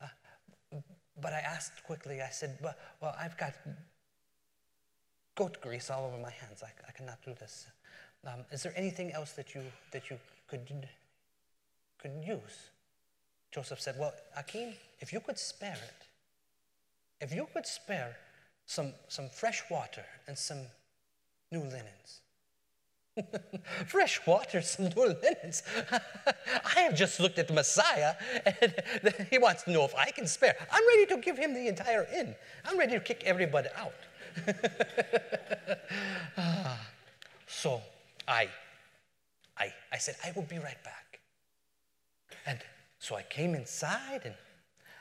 Uh, 0.00 0.76
but 1.20 1.32
I 1.32 1.40
asked 1.40 1.82
quickly, 1.84 2.20
I 2.20 2.28
said, 2.28 2.58
well, 2.62 3.16
I've 3.18 3.36
got 3.38 3.54
goat 5.34 5.60
grease 5.60 5.90
all 5.90 6.06
over 6.06 6.18
my 6.18 6.30
hands. 6.30 6.62
I, 6.62 6.70
I 6.86 6.92
cannot 6.92 7.18
do 7.24 7.34
this. 7.34 7.66
Um, 8.26 8.44
is 8.50 8.62
there 8.62 8.72
anything 8.76 9.12
else 9.12 9.32
that 9.32 9.54
you, 9.54 9.62
that 9.92 10.10
you 10.10 10.18
could, 10.46 10.88
could 11.98 12.12
use? 12.24 12.70
Joseph 13.50 13.80
said, 13.80 13.96
Well, 13.98 14.14
Akim, 14.36 14.74
if 15.00 15.12
you 15.12 15.20
could 15.20 15.38
spare 15.38 15.76
it, 15.76 16.06
if 17.20 17.34
you 17.34 17.46
could 17.52 17.66
spare 17.66 18.16
some, 18.66 18.94
some 19.08 19.28
fresh 19.28 19.62
water 19.70 20.04
and 20.26 20.36
some 20.36 20.62
new 21.50 21.60
linens. 21.60 22.20
Fresh 23.86 24.20
water, 24.26 24.60
some 24.62 24.86
new 24.86 25.06
linens. 25.06 25.62
I 26.76 26.80
have 26.80 26.94
just 26.94 27.20
looked 27.20 27.38
at 27.38 27.48
the 27.48 27.54
Messiah 27.54 28.14
and 28.44 28.74
he 29.30 29.38
wants 29.38 29.64
to 29.64 29.70
know 29.70 29.84
if 29.84 29.94
I 29.94 30.10
can 30.10 30.26
spare. 30.26 30.56
I'm 30.70 30.86
ready 30.88 31.06
to 31.06 31.16
give 31.18 31.38
him 31.38 31.54
the 31.54 31.68
entire 31.68 32.06
inn. 32.14 32.34
I'm 32.64 32.78
ready 32.78 32.92
to 32.92 33.00
kick 33.00 33.22
everybody 33.24 33.68
out. 33.76 33.92
so 37.46 37.82
I, 38.26 38.48
I, 39.58 39.72
I 39.92 39.98
said, 39.98 40.16
I 40.24 40.32
will 40.34 40.42
be 40.42 40.58
right 40.58 40.82
back. 40.84 41.20
And 42.46 42.58
so 42.98 43.14
I 43.14 43.22
came 43.22 43.54
inside 43.54 44.22
and 44.24 44.34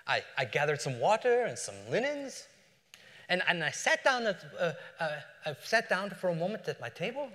I, 0.05 0.23
I 0.37 0.45
gathered 0.45 0.81
some 0.81 0.99
water 0.99 1.45
and 1.45 1.57
some 1.57 1.75
linens. 1.89 2.47
And, 3.29 3.41
and 3.47 3.63
I 3.63 3.71
sat 3.71 4.03
down, 4.03 4.27
at, 4.27 4.43
uh, 4.59 4.73
uh, 4.99 5.09
I 5.45 5.55
sat 5.63 5.87
down 5.87 6.09
for 6.09 6.29
a 6.29 6.35
moment 6.35 6.67
at 6.67 6.81
my 6.81 6.89
table 6.89 7.29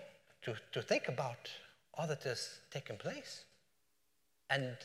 to, 0.46 0.54
to 0.72 0.80
think 0.80 1.08
about 1.08 1.50
all 1.94 2.06
that 2.06 2.22
has 2.22 2.60
taken 2.70 2.96
place. 2.96 3.44
And, 4.48 4.76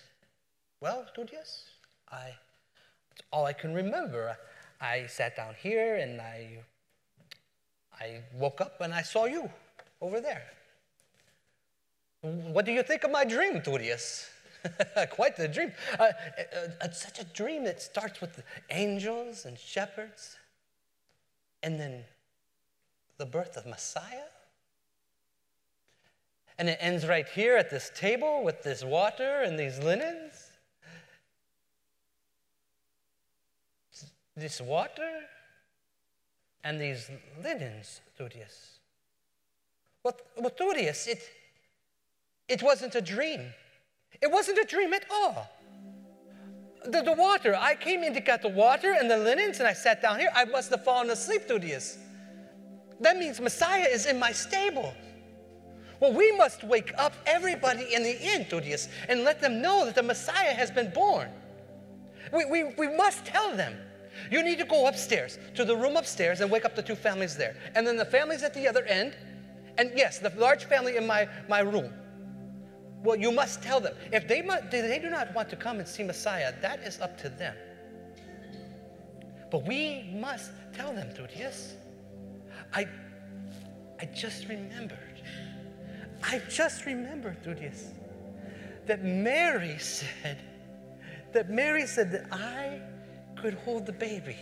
well, 0.82 1.06
Tudius, 1.16 1.66
I, 2.12 2.34
all 3.32 3.46
I 3.46 3.54
can 3.54 3.74
remember. 3.74 4.36
I 4.82 5.06
sat 5.06 5.36
down 5.36 5.54
here 5.62 5.98
and 5.98 6.20
I, 6.20 6.58
I 8.00 8.22
woke 8.34 8.60
up 8.60 8.82
and 8.82 8.92
I 8.92 9.04
saw 9.04 9.26
you 9.26 9.50
over 10.02 10.20
there. 10.20 10.48
What 12.22 12.66
do 12.66 12.72
you 12.72 12.82
think 12.82 13.04
of 13.04 13.12
my 13.12 13.24
dream, 13.24 13.62
Tudius? 13.62 14.28
Quite 15.12 15.38
the 15.38 15.48
dream. 15.48 15.72
Uh, 16.00 16.04
uh, 16.04 16.68
uh, 16.82 16.92
such 16.92 17.20
a 17.20 17.24
dream 17.24 17.64
that 17.66 17.82
starts 17.82 18.20
with 18.22 18.44
angels 18.70 19.46
and 19.46 19.58
shepherds, 19.58 20.38
and 21.64 21.80
then 21.80 22.04
the 23.18 23.26
birth 23.26 23.58
of 23.58 23.66
Messiah. 23.66 24.30
And 26.62 26.70
it 26.70 26.78
ends 26.80 27.08
right 27.08 27.28
here 27.28 27.58
at 27.58 27.72
this 27.72 27.90
table 27.96 28.44
with 28.44 28.62
this 28.62 28.84
water 28.84 29.42
and 29.42 29.58
these 29.58 29.80
linens. 29.80 30.52
This 34.38 34.62
water 34.62 35.10
and 36.64 36.80
these 36.80 37.10
linens, 37.44 38.02
Thudius. 38.16 38.78
Well, 40.04 40.16
well 40.38 40.52
Thudius, 40.52 41.08
it, 41.08 41.24
it 42.48 42.62
wasn't 42.62 42.94
a 42.94 43.02
dream. 43.02 43.42
It 44.22 44.30
wasn't 44.30 44.60
a 44.60 44.64
dream 44.64 44.94
at 44.94 45.06
all. 45.12 45.50
The, 46.86 47.02
the 47.02 47.14
water, 47.14 47.56
I 47.56 47.74
came 47.74 48.04
in 48.04 48.14
to 48.14 48.22
get 48.22 48.44
the 48.44 48.50
water 48.50 48.94
and 49.00 49.10
the 49.10 49.18
linens, 49.18 49.58
and 49.58 49.68
I 49.68 49.74
sat 49.74 50.00
down 50.00 50.20
here. 50.20 50.30
I 50.36 50.46
must 50.46 50.70
have 50.70 50.84
fallen 50.84 51.10
asleep, 51.10 51.48
Thudius. 51.48 51.98
That 53.00 53.18
means 53.18 53.42
Messiah 53.42 53.88
is 53.90 54.06
in 54.06 54.20
my 54.20 54.32
stable. 54.32 54.94
Well, 56.02 56.14
we 56.14 56.32
must 56.36 56.64
wake 56.64 56.92
up 56.98 57.14
everybody 57.28 57.94
in 57.94 58.02
the 58.02 58.20
inn, 58.20 58.46
Thudius, 58.46 58.90
and 59.08 59.24
let 59.24 59.40
them 59.40 59.62
know 59.62 59.86
that 59.86 59.94
the 59.94 60.04
Messiah 60.04 60.52
has 60.52 60.72
been 60.72 60.90
born. 60.90 61.30
We, 62.34 62.44
we, 62.46 62.64
we 62.76 62.88
must 62.98 63.24
tell 63.24 63.56
them. 63.56 63.76
You 64.32 64.44
need 64.44 64.58
to 64.58 64.66
go 64.66 64.88
upstairs 64.88 65.38
to 65.56 65.64
the 65.64 65.76
room 65.76 65.96
upstairs 65.96 66.42
and 66.42 66.50
wake 66.50 66.66
up 66.66 66.76
the 66.76 66.82
two 66.82 66.96
families 66.96 67.38
there. 67.38 67.56
And 67.76 67.86
then 67.86 67.98
the 67.98 68.06
families 68.06 68.42
at 68.42 68.54
the 68.56 68.68
other 68.68 68.84
end, 68.86 69.16
and 69.78 69.92
yes, 69.96 70.18
the 70.18 70.34
large 70.38 70.66
family 70.66 70.98
in 70.98 71.06
my, 71.06 71.30
my 71.48 71.60
room. 71.60 71.94
Well, 73.04 73.16
you 73.16 73.32
must 73.32 73.62
tell 73.62 73.80
them. 73.80 73.94
If 74.12 74.28
they, 74.28 74.42
mu- 74.42 74.70
they 74.72 74.98
do 75.00 75.10
not 75.10 75.34
want 75.36 75.50
to 75.52 75.56
come 75.56 75.78
and 75.78 75.88
see 75.88 76.04
Messiah, 76.04 76.52
that 76.62 76.80
is 76.82 77.00
up 77.00 77.16
to 77.20 77.30
them. 77.30 77.56
But 79.52 79.68
we 79.68 80.10
must 80.16 80.52
tell 80.74 80.94
them, 80.94 81.10
Thudius. 81.10 81.74
I, 82.74 82.88
I 84.00 84.06
just 84.06 84.48
remembered. 84.48 85.11
I 86.24 86.42
just 86.50 86.86
remembered, 86.86 87.44
Thudius, 87.44 87.88
that 88.86 89.04
Mary 89.04 89.78
said, 89.80 90.38
that 91.34 91.50
Mary 91.50 91.86
said 91.86 92.12
that 92.12 92.32
I 92.32 92.82
could 93.36 93.54
hold 93.54 93.86
the 93.86 93.94
baby, 93.94 94.38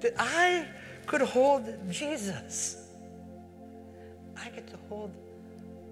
that 0.00 0.12
I 0.18 0.66
could 1.06 1.22
hold 1.22 1.66
Jesus. 1.90 2.88
I 4.36 4.50
get 4.50 4.66
to 4.68 4.76
hold 4.88 5.12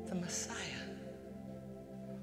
the 0.07 0.15
Messiah. 0.15 0.57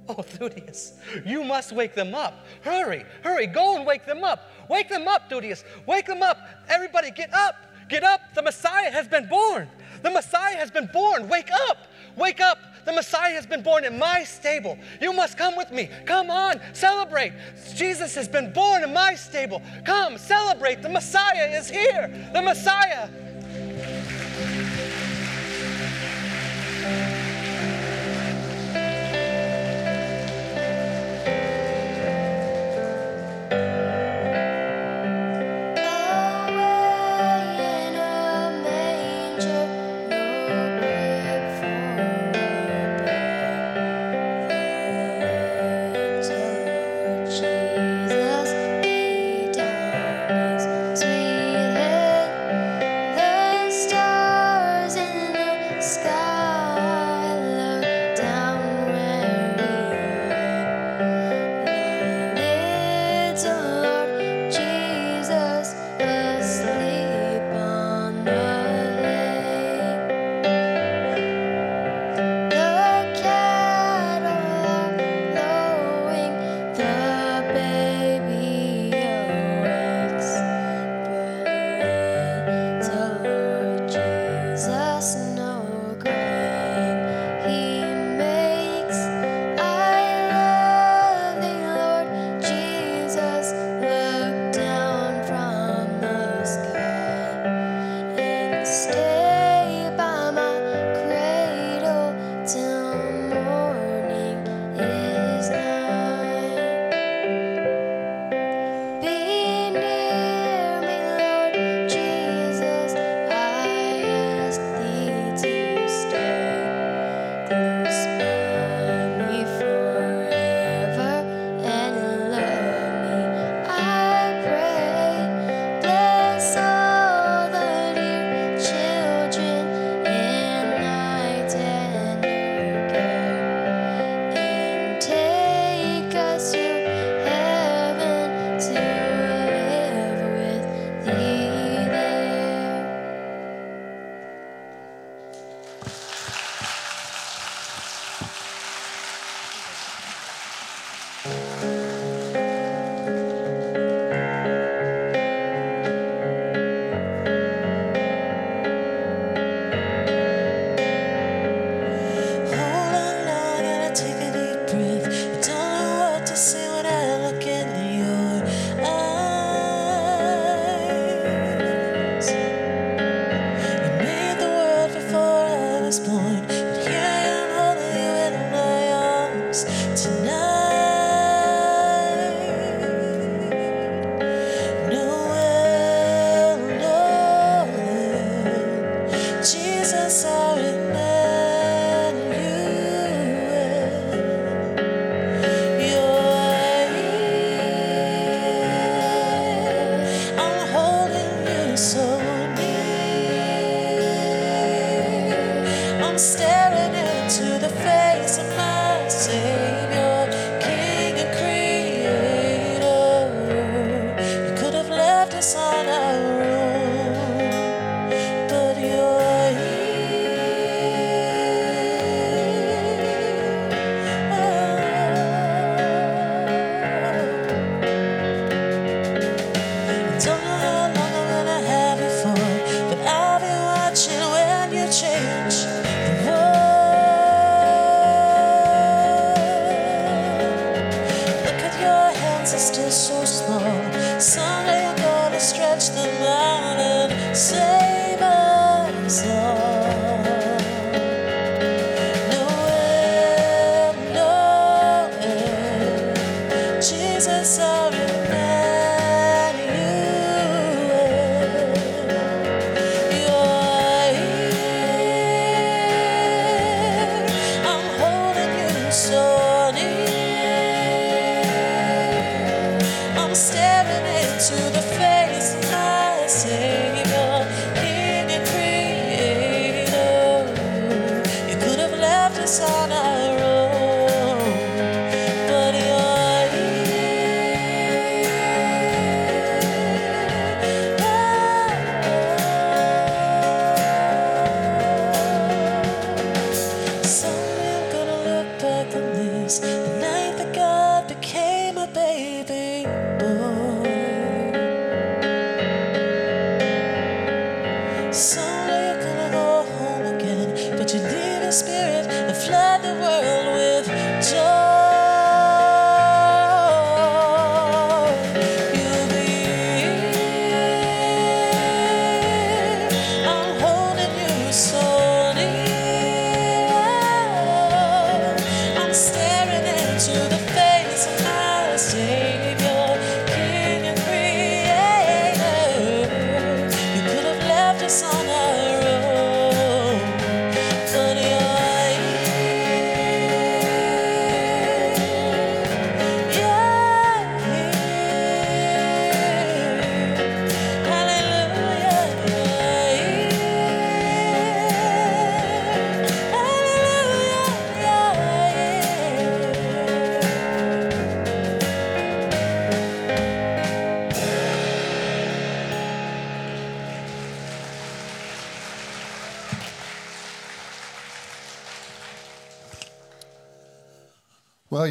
Oh, 0.08 0.16
Thudius, 0.16 0.98
you 1.26 1.44
must 1.44 1.72
wake 1.72 1.96
them 1.96 2.14
up. 2.14 2.46
Hurry, 2.62 3.06
hurry, 3.24 3.48
go 3.48 3.78
and 3.78 3.86
wake 3.86 4.06
them 4.06 4.24
up. 4.24 4.52
Wake 4.70 4.90
them 4.90 5.08
up, 5.08 5.30
Thudius. 5.30 5.64
Wake 5.86 6.06
them 6.06 6.22
up. 6.22 6.38
Everybody, 6.68 7.12
get 7.12 7.34
up. 7.34 7.56
Get 7.90 8.04
up. 8.04 8.22
The 8.34 8.42
Messiah 8.42 8.90
has 8.92 9.08
been 9.08 9.28
born. 9.28 9.70
The 10.02 10.12
Messiah 10.12 10.56
has 10.56 10.72
been 10.72 10.90
born. 10.94 11.28
Wake 11.28 11.50
up. 11.70 11.88
Wake 12.16 12.40
up. 12.40 12.58
The 12.84 12.94
Messiah 12.94 13.34
has 13.34 13.46
been 13.46 13.62
born 13.62 13.86
in 13.86 14.00
my 14.00 14.24
stable. 14.24 14.78
You 15.00 15.14
must 15.14 15.38
come 15.38 15.56
with 15.56 15.72
me. 15.72 15.90
Come 16.06 16.32
on, 16.32 16.60
celebrate. 16.74 17.34
Jesus 17.76 18.16
has 18.16 18.28
been 18.28 18.52
born 18.52 18.84
in 18.84 18.92
my 18.92 19.14
stable. 19.14 19.62
Come, 19.86 20.18
celebrate. 20.18 20.82
The 20.82 20.90
Messiah 20.90 21.48
is 21.48 21.70
here. 21.70 22.08
The 22.34 22.42
Messiah. 22.42 23.08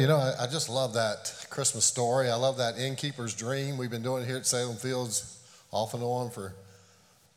You 0.01 0.07
know, 0.07 0.17
I, 0.17 0.45
I 0.45 0.47
just 0.47 0.67
love 0.67 0.95
that 0.95 1.45
Christmas 1.51 1.85
story. 1.85 2.31
I 2.31 2.33
love 2.33 2.57
that 2.57 2.75
innkeeper's 2.75 3.35
dream. 3.35 3.77
We've 3.77 3.91
been 3.91 4.01
doing 4.01 4.23
it 4.23 4.25
here 4.25 4.37
at 4.37 4.47
Salem 4.47 4.75
Fields 4.75 5.39
off 5.69 5.93
and 5.93 6.01
on 6.01 6.31
for 6.31 6.55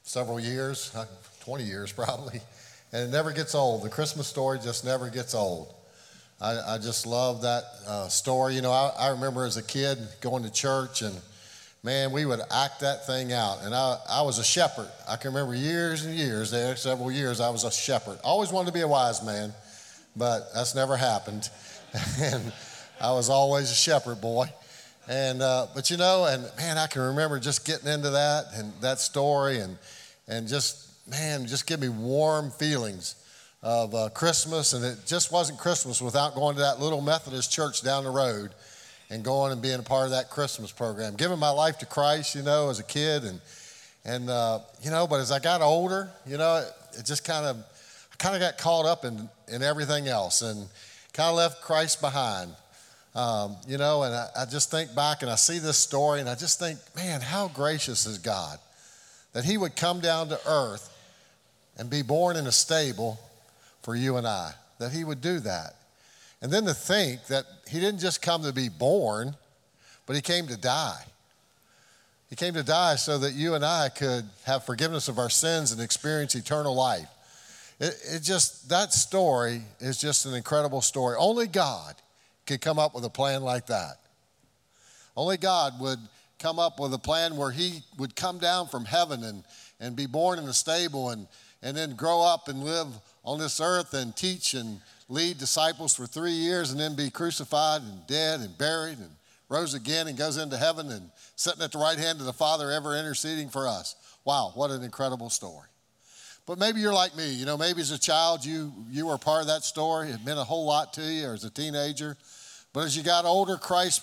several 0.03 0.41
years, 0.41 0.91
uh, 0.97 1.05
20 1.41 1.63
years 1.63 1.93
probably, 1.93 2.41
and 2.91 3.03
it 3.07 3.13
never 3.13 3.33
gets 3.33 3.55
old. 3.55 3.83
The 3.83 3.91
Christmas 3.91 4.29
story 4.29 4.61
just 4.63 4.83
never 4.83 5.11
gets 5.11 5.35
old. 5.35 5.75
I, 6.41 6.59
I 6.67 6.79
just 6.79 7.07
love 7.07 7.43
that 7.43 7.65
uh, 7.87 8.09
story. 8.09 8.55
You 8.55 8.63
know, 8.63 8.73
I, 8.73 8.95
I 8.99 9.09
remember 9.09 9.45
as 9.45 9.59
a 9.59 9.63
kid 9.63 9.99
going 10.23 10.43
to 10.45 10.51
church 10.51 11.03
and 11.03 11.15
man, 11.83 12.13
we 12.13 12.25
would 12.25 12.41
act 12.51 12.81
that 12.81 13.07
thing 13.07 13.35
out. 13.35 13.59
And 13.63 13.75
I, 13.75 13.99
I 14.09 14.23
was 14.23 14.39
a 14.39 14.45
shepherd. 14.45 14.89
I 15.07 15.17
can 15.17 15.35
remember 15.35 15.55
years 15.55 16.07
and 16.07 16.15
years 16.15 16.51
there, 16.51 16.77
several 16.77 17.13
years, 17.13 17.43
I 17.43 17.51
was 17.51 17.65
a 17.65 17.71
shepherd. 17.71 18.19
Always 18.25 18.51
wanted 18.51 18.69
to 18.69 18.73
be 18.73 18.81
a 18.81 18.89
wise 18.89 19.23
man, 19.23 19.53
but 20.17 20.49
that's 20.55 20.75
never 20.75 20.97
happened. 20.97 21.51
and 22.21 22.53
I 23.01 23.13
was 23.13 23.31
always 23.31 23.71
a 23.71 23.75
shepherd 23.75 24.21
boy. 24.21 24.47
And, 25.09 25.43
uh, 25.43 25.67
but 25.75 25.91
you 25.91 25.97
know, 25.97 26.25
and 26.25 26.43
man, 26.57 26.79
I 26.79 26.87
can 26.87 27.03
remember 27.03 27.39
just 27.39 27.67
getting 27.67 27.89
into 27.89 28.11
that 28.11 28.47
and 28.55 28.73
that 28.81 28.99
story 28.99 29.59
and, 29.59 29.77
and 30.27 30.49
just, 30.49 30.89
man, 31.09 31.47
just 31.47 31.67
give 31.67 31.81
me 31.81 31.89
warm 31.89 32.51
feelings 32.51 33.17
of 33.63 33.95
uh, 33.95 34.09
Christmas. 34.11 34.73
And 34.73 34.85
it 34.85 34.99
just 35.07 35.31
wasn't 35.31 35.59
Christmas 35.59 36.01
without 36.01 36.35
going 36.35 36.57
to 36.57 36.63
that 36.63 36.81
little 36.81 37.01
Methodist 37.01 37.53
church 37.53 37.83
down 37.83 38.05
the 38.05 38.11
road 38.11 38.55
and 39.11 39.23
going 39.23 39.53
and 39.53 39.61
being 39.61 39.79
a 39.79 39.83
part 39.83 40.07
of 40.07 40.11
that 40.13 40.31
Christmas 40.31 40.73
program. 40.73 41.15
Giving 41.17 41.39
my 41.39 41.51
life 41.51 41.79
to 41.79 41.87
Christ, 41.87 42.35
you 42.35 42.43
know, 42.43 42.71
as 42.71 42.81
a 42.81 42.85
kid. 42.85 43.25
And, 43.25 43.41
and 44.07 44.31
uh, 44.31 44.61
you 44.83 44.91
know, 44.91 45.07
but 45.07 45.21
as 45.21 45.31
I 45.31 45.39
got 45.39 45.61
older, 45.61 46.09
you 46.27 46.39
know, 46.39 46.57
it, 46.57 46.99
it 47.01 47.05
just 47.05 47.25
kind 47.25 47.45
of, 47.45 47.57
I 47.59 48.17
kind 48.17 48.35
of 48.35 48.41
got 48.41 48.57
caught 48.57 48.87
up 48.87 49.05
in, 49.05 49.29
in 49.49 49.63
everything 49.63 50.09
else 50.09 50.41
and 50.41 50.67
kind 51.15 51.31
of 51.31 51.37
left 51.37 51.63
Christ 51.63 52.03
behind. 52.03 52.53
Um, 53.15 53.57
you 53.67 53.79
know, 53.79 54.03
and 54.03 54.15
I, 54.15 54.29
I 54.41 54.45
just 54.45 54.71
think 54.71 54.95
back 54.95 55.23
and 55.23 55.31
I 55.31 55.37
see 55.37 55.59
this 55.59 55.79
story 55.79 56.21
and 56.21 56.29
I 56.29 56.35
just 56.35 56.59
think, 56.59 56.79
man, 56.95 57.23
how 57.23 57.49
gracious 57.49 58.05
is 58.05 58.19
God 58.19 58.59
that 59.33 59.45
He 59.45 59.57
would 59.57 59.77
come 59.77 60.01
down 60.01 60.29
to 60.29 60.41
earth 60.47 60.91
and 61.79 61.89
be 61.89 62.03
born 62.03 62.37
in 62.37 62.47
a 62.47 62.53
stable 62.53 63.19
for 63.83 63.97
you 63.97 64.17
and 64.17 64.27
I, 64.27 64.53
that 64.79 64.93
He 64.93 65.05
would 65.05 65.21
do 65.23 65.41
that. 65.41 65.77
And 66.45 66.53
then 66.53 66.67
to 66.67 66.75
think 66.75 67.29
that 67.29 67.47
he 67.67 67.81
didn't 67.81 68.01
just 68.01 68.21
come 68.21 68.43
to 68.43 68.53
be 68.53 68.69
born, 68.69 69.35
but 70.05 70.15
he 70.15 70.21
came 70.21 70.47
to 70.49 70.59
die. 70.59 71.03
He 72.29 72.37
came 72.37 72.53
to 72.53 72.63
die 72.63 72.97
so 72.97 73.17
that 73.17 73.33
you 73.33 73.55
and 73.55 73.65
I 73.65 73.89
could 73.89 74.27
have 74.45 74.67
forgiveness 74.67 75.09
of 75.09 75.19
our 75.19 75.31
sins 75.31 75.73
and 75.73 75.81
experience 75.81 76.35
eternal 76.35 76.75
life. 76.75 77.09
It, 77.81 77.95
it 78.13 78.23
just, 78.23 78.69
that 78.69 78.93
story 78.93 79.63
is 79.81 79.99
just 79.99 80.27
an 80.27 80.35
incredible 80.35 80.81
story. 80.81 81.17
Only 81.19 81.47
God 81.47 81.95
could 82.47 82.61
come 82.61 82.79
up 82.79 82.95
with 82.95 83.05
a 83.05 83.11
plan 83.11 83.43
like 83.43 83.67
that. 83.67 83.97
Only 85.17 85.37
God 85.37 85.81
would 85.81 85.99
come 86.39 86.59
up 86.59 86.79
with 86.79 86.93
a 86.93 86.99
plan 86.99 87.37
where 87.37 87.51
he 87.51 87.83
would 87.99 88.17
come 88.17 88.39
down 88.39 88.69
from 88.69 88.85
heaven 88.85 89.25
and, 89.25 89.45
and 89.81 89.97
be 89.97 90.07
born 90.07 90.39
in 90.39 90.45
a 90.45 90.53
stable 90.53 91.11
and, 91.11 91.27
and 91.63 91.77
then 91.77 91.95
grow 91.95 92.21
up 92.21 92.49
and 92.49 92.63
live 92.63 92.89
on 93.25 93.39
this 93.39 93.61
earth 93.61 93.95
and 93.95 94.15
teach 94.15 94.55
and 94.55 94.81
lead 95.09 95.39
disciples 95.39 95.95
for 95.95 96.07
three 96.07 96.33
years 96.33 96.71
and 96.71 96.81
then 96.81 96.95
be 96.95 97.11
crucified 97.11 97.83
and 97.83 98.07
dead 98.07 98.41
and 98.41 98.57
buried 98.59 98.99
and 98.99 99.11
rose 99.49 99.75
again 99.75 100.09
and 100.09 100.17
goes 100.19 100.37
into 100.37 100.57
heaven 100.57 100.91
and 100.91 101.11
sitting 101.37 101.63
at 101.63 101.73
the 101.73 101.79
right 101.79 101.99
hand 101.99 102.21
of 102.21 102.27
the 102.27 102.33
Father, 102.33 102.71
ever 102.71 102.97
interceding 102.97 103.49
for 103.49 103.69
us. 103.69 103.97
Wow, 104.25 104.53
what 104.55 104.71
an 104.71 104.83
incredible 104.83 105.31
story. 105.31 105.69
But 106.47 106.59
maybe 106.59 106.81
you're 106.81 106.93
like 106.93 107.17
me, 107.17 107.33
you 107.33 107.47
know, 107.47 107.57
maybe 107.57 107.81
as 107.81 107.91
a 107.91 107.99
child 107.99 108.45
you, 108.45 108.73
you 108.91 109.07
were 109.07 109.17
part 109.17 109.41
of 109.41 109.47
that 109.47 109.65
story. 109.65 110.11
It 110.11 110.25
meant 110.25 110.39
a 110.39 110.45
whole 110.45 110.67
lot 110.67 110.93
to 110.95 111.03
you, 111.03 111.29
or 111.29 111.35
as 111.35 111.45
a 111.45 111.51
teenager. 111.51 112.17
But 112.75 112.85
as 112.85 112.97
you 112.97 113.03
got 113.03 113.25
older, 113.25 113.57
Christ, 113.57 114.03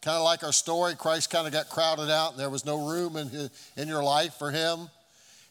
kind 0.00 0.16
of 0.16 0.24
like 0.24 0.42
our 0.42 0.52
story, 0.52 0.94
Christ 0.94 1.30
kind 1.30 1.46
of 1.46 1.52
got 1.52 1.68
crowded 1.68 2.10
out 2.10 2.32
and 2.32 2.40
there 2.40 2.48
was 2.48 2.64
no 2.64 2.88
room 2.88 3.16
in, 3.16 3.28
his, 3.28 3.50
in 3.76 3.88
your 3.88 4.02
life 4.02 4.34
for 4.34 4.50
him. 4.50 4.88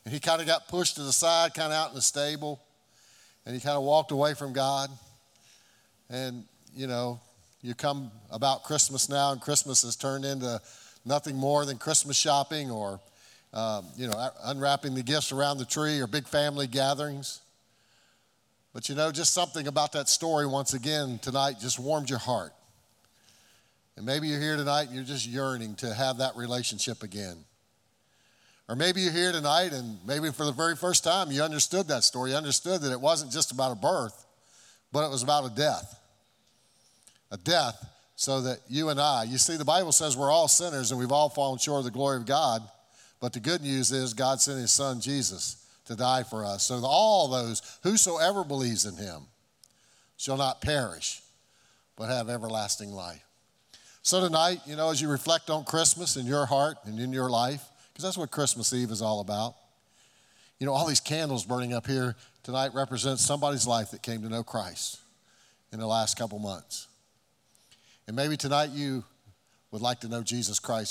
And 0.03 0.13
he 0.13 0.19
kind 0.19 0.41
of 0.41 0.47
got 0.47 0.67
pushed 0.67 0.95
to 0.95 1.03
the 1.03 1.13
side, 1.13 1.53
kind 1.53 1.71
of 1.71 1.77
out 1.77 1.89
in 1.89 1.95
the 1.95 2.01
stable. 2.01 2.59
And 3.45 3.53
he 3.53 3.61
kind 3.61 3.77
of 3.77 3.83
walked 3.83 4.11
away 4.11 4.33
from 4.33 4.51
God. 4.51 4.89
And, 6.09 6.43
you 6.75 6.87
know, 6.87 7.19
you 7.61 7.75
come 7.75 8.11
about 8.31 8.63
Christmas 8.63 9.09
now, 9.09 9.31
and 9.31 9.39
Christmas 9.39 9.83
has 9.83 9.95
turned 9.95 10.25
into 10.25 10.59
nothing 11.05 11.35
more 11.35 11.65
than 11.65 11.77
Christmas 11.77 12.17
shopping 12.17 12.71
or, 12.71 12.99
um, 13.53 13.85
you 13.97 14.07
know, 14.07 14.29
unwrapping 14.43 14.95
the 14.95 15.03
gifts 15.03 15.31
around 15.31 15.57
the 15.57 15.65
tree 15.65 15.99
or 15.99 16.07
big 16.07 16.27
family 16.27 16.67
gatherings. 16.67 17.41
But 18.73 18.87
you 18.87 18.95
know, 18.95 19.11
just 19.11 19.33
something 19.33 19.67
about 19.67 19.91
that 19.93 20.07
story 20.07 20.47
once 20.47 20.73
again 20.73 21.19
tonight 21.21 21.55
just 21.59 21.79
warmed 21.79 22.09
your 22.09 22.19
heart. 22.19 22.53
And 23.97 24.05
maybe 24.05 24.27
you're 24.27 24.39
here 24.39 24.55
tonight 24.55 24.87
and 24.87 24.95
you're 24.95 25.03
just 25.03 25.27
yearning 25.27 25.75
to 25.75 25.93
have 25.93 26.19
that 26.19 26.35
relationship 26.37 27.03
again. 27.03 27.37
Or 28.69 28.75
maybe 28.75 29.01
you're 29.01 29.11
here 29.11 29.33
tonight 29.33 29.73
and 29.73 29.97
maybe 30.07 30.31
for 30.31 30.45
the 30.45 30.53
very 30.53 30.77
first 30.77 31.03
time 31.03 31.29
you 31.29 31.43
understood 31.43 31.89
that 31.89 32.05
story. 32.05 32.31
You 32.31 32.37
understood 32.37 32.81
that 32.81 32.91
it 32.93 33.01
wasn't 33.01 33.33
just 33.33 33.51
about 33.51 33.73
a 33.73 33.75
birth, 33.75 34.25
but 34.93 35.05
it 35.05 35.11
was 35.11 35.23
about 35.23 35.45
a 35.45 35.53
death. 35.53 35.99
A 37.31 37.37
death 37.37 37.85
so 38.15 38.39
that 38.41 38.59
you 38.69 38.89
and 38.89 38.99
I, 38.99 39.23
you 39.23 39.37
see, 39.37 39.57
the 39.57 39.65
Bible 39.65 39.91
says 39.91 40.15
we're 40.15 40.31
all 40.31 40.47
sinners 40.47 40.91
and 40.91 40.99
we've 40.99 41.11
all 41.11 41.27
fallen 41.27 41.57
short 41.57 41.79
of 41.79 41.85
the 41.85 41.91
glory 41.91 42.17
of 42.17 42.25
God. 42.25 42.61
But 43.21 43.33
the 43.33 43.39
good 43.39 43.61
news 43.61 43.91
is 43.91 44.13
God 44.13 44.41
sent 44.41 44.59
his 44.59 44.71
son 44.71 44.99
Jesus 44.99 45.65
to 45.85 45.95
die 45.95 46.23
for 46.23 46.43
us. 46.43 46.65
So 46.65 46.81
all 46.83 47.29
those, 47.29 47.79
whosoever 47.83 48.43
believes 48.43 48.85
in 48.85 48.95
him, 48.95 49.21
shall 50.17 50.37
not 50.37 50.61
perish, 50.61 51.21
but 51.95 52.07
have 52.07 52.29
everlasting 52.29 52.91
life. 52.91 53.23
So 54.01 54.19
tonight, 54.19 54.61
you 54.65 54.75
know, 54.75 54.89
as 54.89 55.01
you 55.01 55.07
reflect 55.07 55.49
on 55.49 55.63
Christmas 55.63 56.17
in 56.17 56.25
your 56.25 56.47
heart 56.47 56.77
and 56.85 56.99
in 56.99 57.13
your 57.13 57.29
life, 57.29 57.63
because 57.93 58.03
that's 58.03 58.17
what 58.17 58.31
Christmas 58.31 58.73
Eve 58.73 58.89
is 58.89 59.01
all 59.01 59.19
about. 59.19 59.55
You 60.59 60.65
know, 60.65 60.73
all 60.73 60.87
these 60.87 60.99
candles 60.99 61.45
burning 61.45 61.73
up 61.73 61.85
here 61.85 62.15
tonight 62.43 62.73
represent 62.73 63.19
somebody's 63.19 63.67
life 63.67 63.91
that 63.91 64.01
came 64.01 64.23
to 64.23 64.29
know 64.29 64.43
Christ 64.43 64.99
in 65.71 65.79
the 65.79 65.87
last 65.87 66.17
couple 66.17 66.39
months. 66.39 66.87
And 68.07 68.15
maybe 68.15 68.37
tonight 68.37 68.71
you 68.71 69.03
would 69.71 69.81
like 69.81 69.99
to 70.01 70.07
know 70.07 70.23
Jesus 70.23 70.59
Christ 70.59 70.71